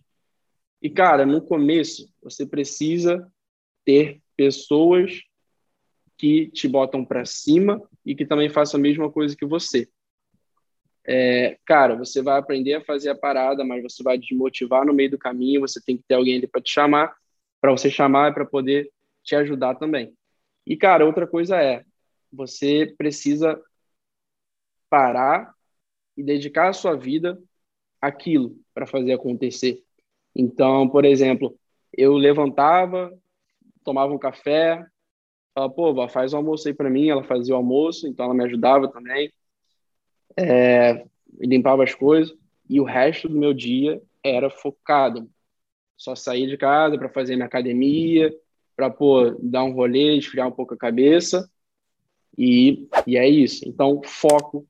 [0.81, 3.31] E, cara, no começo, você precisa
[3.85, 5.21] ter pessoas
[6.17, 9.87] que te botam para cima e que também façam a mesma coisa que você
[11.11, 15.09] é, cara, você vai aprender a fazer a parada, mas você vai desmotivar no meio
[15.09, 17.15] do caminho, você tem que ter alguém ali para te chamar,
[17.59, 18.91] para você chamar e para poder
[19.23, 20.13] te ajudar também.
[20.67, 21.83] E, cara, outra coisa é,
[22.31, 23.59] você precisa
[24.87, 25.51] parar
[26.15, 27.41] e dedicar a sua vida
[27.99, 29.83] àquilo para fazer acontecer.
[30.35, 31.57] Então, por exemplo,
[31.91, 33.11] eu levantava,
[33.83, 34.85] tomava um café,
[35.55, 38.43] falava, pô, faz o almoço aí para mim, ela fazia o almoço, então ela me
[38.43, 39.33] ajudava também
[40.37, 41.05] é,
[41.39, 42.35] limpava as coisas
[42.69, 45.29] e o resto do meu dia era focado.
[45.97, 48.33] Só sair de casa para fazer minha academia,
[48.75, 51.49] para pô, dar um rolê, esfriar um pouco a cabeça
[52.37, 53.67] e, e é isso.
[53.67, 54.65] Então, foco,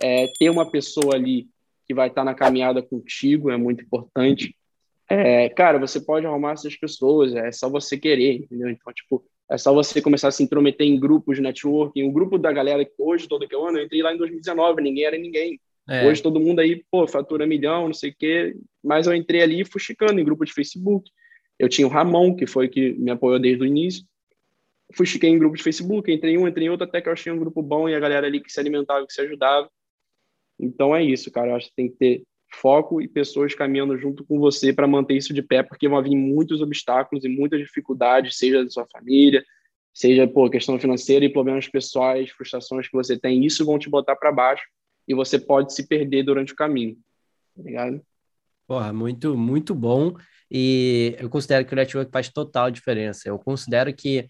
[0.00, 1.48] é, ter uma pessoa ali
[1.84, 4.54] que vai estar tá na caminhada contigo é muito importante.
[5.08, 8.68] É, cara, você pode arrumar essas pessoas, é só você querer, entendeu?
[8.68, 12.02] Então, tipo, é só você começar a se intrometer em grupos de networking.
[12.02, 14.82] O grupo da galera que hoje, todo que eu ando, eu entrei lá em 2019,
[14.82, 15.58] ninguém era ninguém.
[15.88, 16.06] É.
[16.06, 18.54] Hoje todo mundo aí, pô, fatura milhão, não sei o quê.
[18.84, 21.10] Mas eu entrei ali fuxicando em grupo de Facebook.
[21.58, 24.04] Eu tinha o Ramon, que foi que me apoiou desde o início.
[24.94, 27.32] Fuxiquei em grupo de Facebook, entrei em um, entrei em outro, até que eu achei
[27.32, 29.70] um grupo bom e a galera ali que se alimentava, que se ajudava.
[30.60, 31.50] Então é isso, cara.
[31.50, 35.16] Eu acho que tem que ter foco e pessoas caminhando junto com você para manter
[35.16, 39.44] isso de pé, porque vão vir muitos obstáculos e muitas dificuldades, seja da sua família,
[39.92, 44.16] seja por questão financeira e problemas pessoais, frustrações que você tem, isso vão te botar
[44.16, 44.64] para baixo
[45.06, 46.96] e você pode se perder durante o caminho.
[47.56, 48.00] Tá ligado?
[48.66, 50.14] Porra, muito, muito bom.
[50.50, 53.28] E eu considero que o network faz total diferença.
[53.28, 54.26] Eu considero que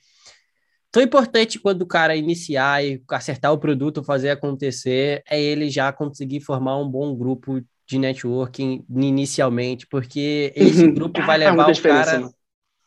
[0.91, 5.93] tão importante quando o cara iniciar e acertar o produto, fazer acontecer, é ele já
[5.93, 10.93] conseguir formar um bom grupo de networking inicialmente, porque esse uhum.
[10.93, 12.31] grupo vai levar o cara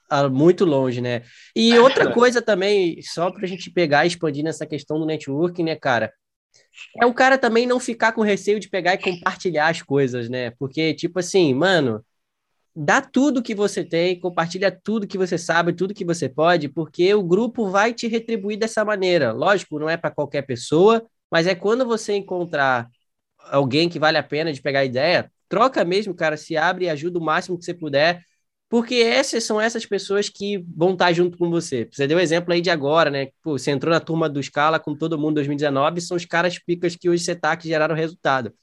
[0.08, 1.24] a, muito longe, né?
[1.56, 5.64] E outra coisa também, só para a gente pegar e expandir nessa questão do networking,
[5.64, 6.14] né, cara?
[7.02, 10.52] É o cara também não ficar com receio de pegar e compartilhar as coisas, né?
[10.52, 12.06] Porque, tipo assim, mano,
[12.76, 17.12] dá tudo que você tem, compartilha tudo que você sabe, tudo que você pode, porque
[17.16, 19.32] o grupo vai te retribuir dessa maneira.
[19.32, 22.88] Lógico, não é para qualquer pessoa, mas é quando você encontrar
[23.50, 27.20] alguém que vale a pena de pegar ideia, troca mesmo, cara, se abre e ajuda
[27.20, 28.24] o máximo que você puder,
[28.70, 31.90] porque essas são essas pessoas que vão estar junto com você.
[31.92, 33.28] Você deu exemplo aí de agora, né?
[33.44, 36.58] Pô, você entrou na turma do Scala com todo mundo em 2019, são os caras
[36.58, 38.54] picas que hoje você tá que geraram resultado.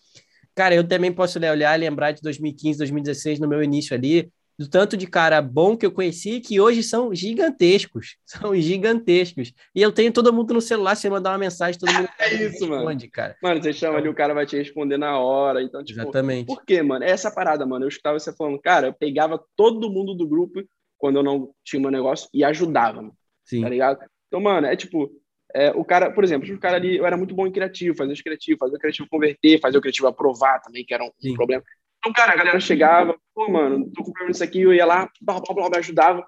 [0.54, 4.68] Cara, eu também posso olhar e lembrar de 2015, 2016, no meu início ali, do
[4.68, 8.16] tanto de cara bom que eu conheci, que hoje são gigantescos.
[8.26, 9.52] São gigantescos.
[9.74, 12.66] E eu tenho todo mundo no celular, você mandar uma mensagem, todo mundo é isso,
[12.66, 13.10] responde, mano.
[13.12, 13.36] cara.
[13.42, 15.62] Mano, você chama ali, o cara vai te responder na hora.
[15.62, 16.46] Então, tipo, Exatamente.
[16.46, 17.04] Por quê, mano?
[17.04, 17.84] É essa parada, mano.
[17.84, 20.62] Eu escutava você falando, cara, eu pegava todo mundo do grupo
[20.98, 23.16] quando eu não tinha meu negócio e ajudava, mano.
[23.44, 23.62] Sim.
[23.62, 24.00] Tá ligado?
[24.26, 25.10] Então, mano, é tipo,
[25.54, 28.12] é, o cara, por exemplo, o cara ali, eu era muito bom em criativo, fazer
[28.12, 31.34] os criativos, fazer o criativo converter, fazer o criativo aprovar também, que era um, um
[31.34, 31.62] problema.
[32.08, 35.10] Então, cara, a galera chegava, pô, mano, tô com problema nisso aqui, eu ia lá,
[35.20, 36.26] blá, blá, blá, me ajudava.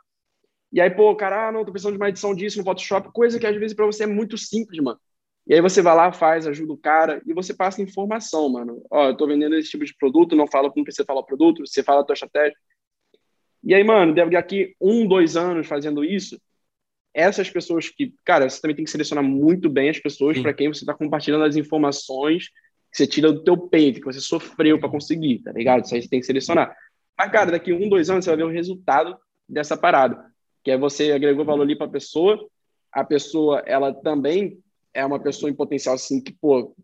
[0.70, 3.40] E aí, pô, cara, ah, não, tô precisando de uma edição disso no Photoshop, coisa
[3.40, 5.00] que às vezes para você é muito simples, mano.
[5.46, 8.82] E aí você vai lá, faz, ajuda o cara e você passa informação, mano.
[8.90, 11.66] Ó, eu tô vendendo esse tipo de produto, não fala como você fala o produto,
[11.66, 12.56] você fala a tua estratégia.
[13.64, 16.38] E aí, mano, deve aqui um, dois anos fazendo isso,
[17.14, 20.68] essas pessoas que, cara, você também tem que selecionar muito bem as pessoas para quem
[20.68, 22.50] você está compartilhando as informações
[22.91, 25.84] que você tira do teu peito, que você sofreu para conseguir, tá ligado?
[25.84, 26.74] Isso aí você tem que selecionar.
[27.16, 29.16] Mas, cara, daqui um, dois anos você vai ver o resultado
[29.49, 30.24] dessa parada,
[30.64, 32.49] que é você agregou valor ali para a pessoa,
[32.93, 34.59] a pessoa, ela também
[34.93, 36.74] é uma pessoa em potencial, assim, que, pô...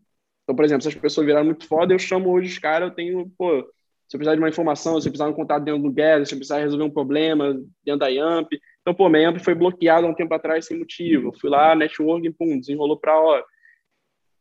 [0.43, 2.95] Então, por exemplo, se as pessoas viraram muito foda, eu chamo hoje os caras, eu
[2.95, 3.61] tenho, pô,
[4.07, 6.25] se eu precisar de uma informação, se eu precisar de um contato dentro do Gather,
[6.25, 7.53] se eu precisar resolver um problema
[7.83, 8.47] dentro da Yamp,
[8.87, 11.33] então, pô, minha AMP foi bloqueada há um tempo atrás sem motivo.
[11.37, 13.43] fui lá, networking, pum, desenrolou para hora.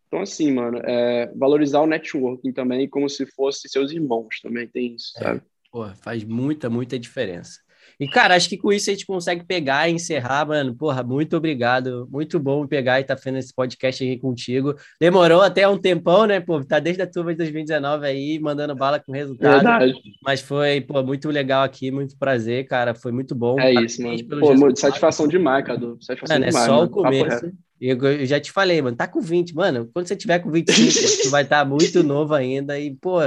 [0.07, 4.95] Então, assim, mano, é, valorizar o networking também como se fosse seus irmãos também, tem
[4.95, 5.39] isso, é, sabe?
[5.39, 7.61] É, pô, faz muita, muita diferença.
[7.99, 10.75] E, cara, acho que com isso a gente consegue pegar e encerrar, mano.
[10.75, 12.07] Porra, muito obrigado.
[12.11, 14.75] Muito bom pegar e estar tá fazendo esse podcast aqui contigo.
[15.01, 16.39] Demorou até um tempão, né?
[16.39, 19.55] Pô, tá desde a turma de 2019 aí, mandando bala com resultado.
[19.55, 19.95] Verdade.
[20.23, 22.95] Mas foi, pô, muito legal aqui, muito prazer, cara.
[22.95, 23.59] Foi muito bom.
[23.59, 24.19] É isso, mano.
[24.41, 25.97] Pô, satisfação demais, Cadu.
[26.01, 26.65] Satisfação mano, demais.
[26.65, 26.87] É só mano.
[26.87, 27.53] o começo.
[27.81, 29.89] Eu, já te falei, mano, tá com 20, mano.
[29.93, 32.79] Quando você tiver com 25, tu vai estar tá muito novo ainda.
[32.79, 33.19] E, pô,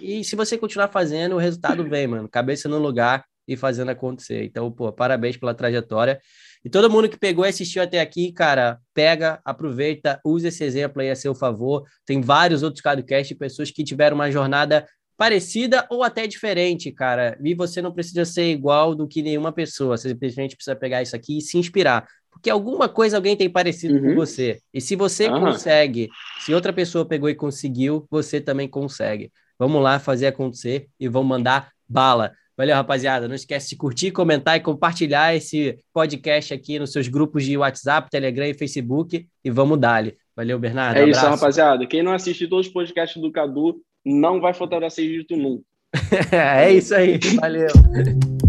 [0.00, 2.28] e se você continuar fazendo, o resultado vem, mano.
[2.28, 4.44] Cabeça no lugar e fazendo acontecer.
[4.44, 6.20] Então, pô, parabéns pela trajetória.
[6.64, 11.00] E todo mundo que pegou e assistiu até aqui, cara, pega, aproveita, use esse exemplo
[11.00, 11.84] aí a seu favor.
[12.04, 14.86] Tem vários outros podcasts de pessoas que tiveram uma jornada
[15.16, 17.38] parecida ou até diferente, cara.
[17.42, 19.96] E você não precisa ser igual do que nenhuma pessoa.
[19.96, 22.06] Você simplesmente precisa pegar isso aqui e se inspirar.
[22.30, 24.10] Porque alguma coisa alguém tem parecido uhum.
[24.10, 24.60] com você.
[24.72, 25.40] E se você uhum.
[25.40, 29.32] consegue, se outra pessoa pegou e conseguiu, você também consegue.
[29.58, 32.32] Vamos lá fazer acontecer e vamos mandar bala.
[32.56, 33.28] Valeu, rapaziada.
[33.28, 38.10] Não esquece de curtir, comentar e compartilhar esse podcast aqui nos seus grupos de WhatsApp,
[38.10, 39.26] Telegram e Facebook.
[39.44, 40.16] E vamos dar-lhe.
[40.34, 40.96] Valeu, Bernardo.
[40.96, 41.20] É abraço.
[41.20, 41.86] isso, rapaziada.
[41.86, 45.64] Quem não assiste todos os podcasts do Cadu não vai faltar a ser dito nunca.
[46.32, 47.18] é isso aí.
[47.40, 47.68] Valeu.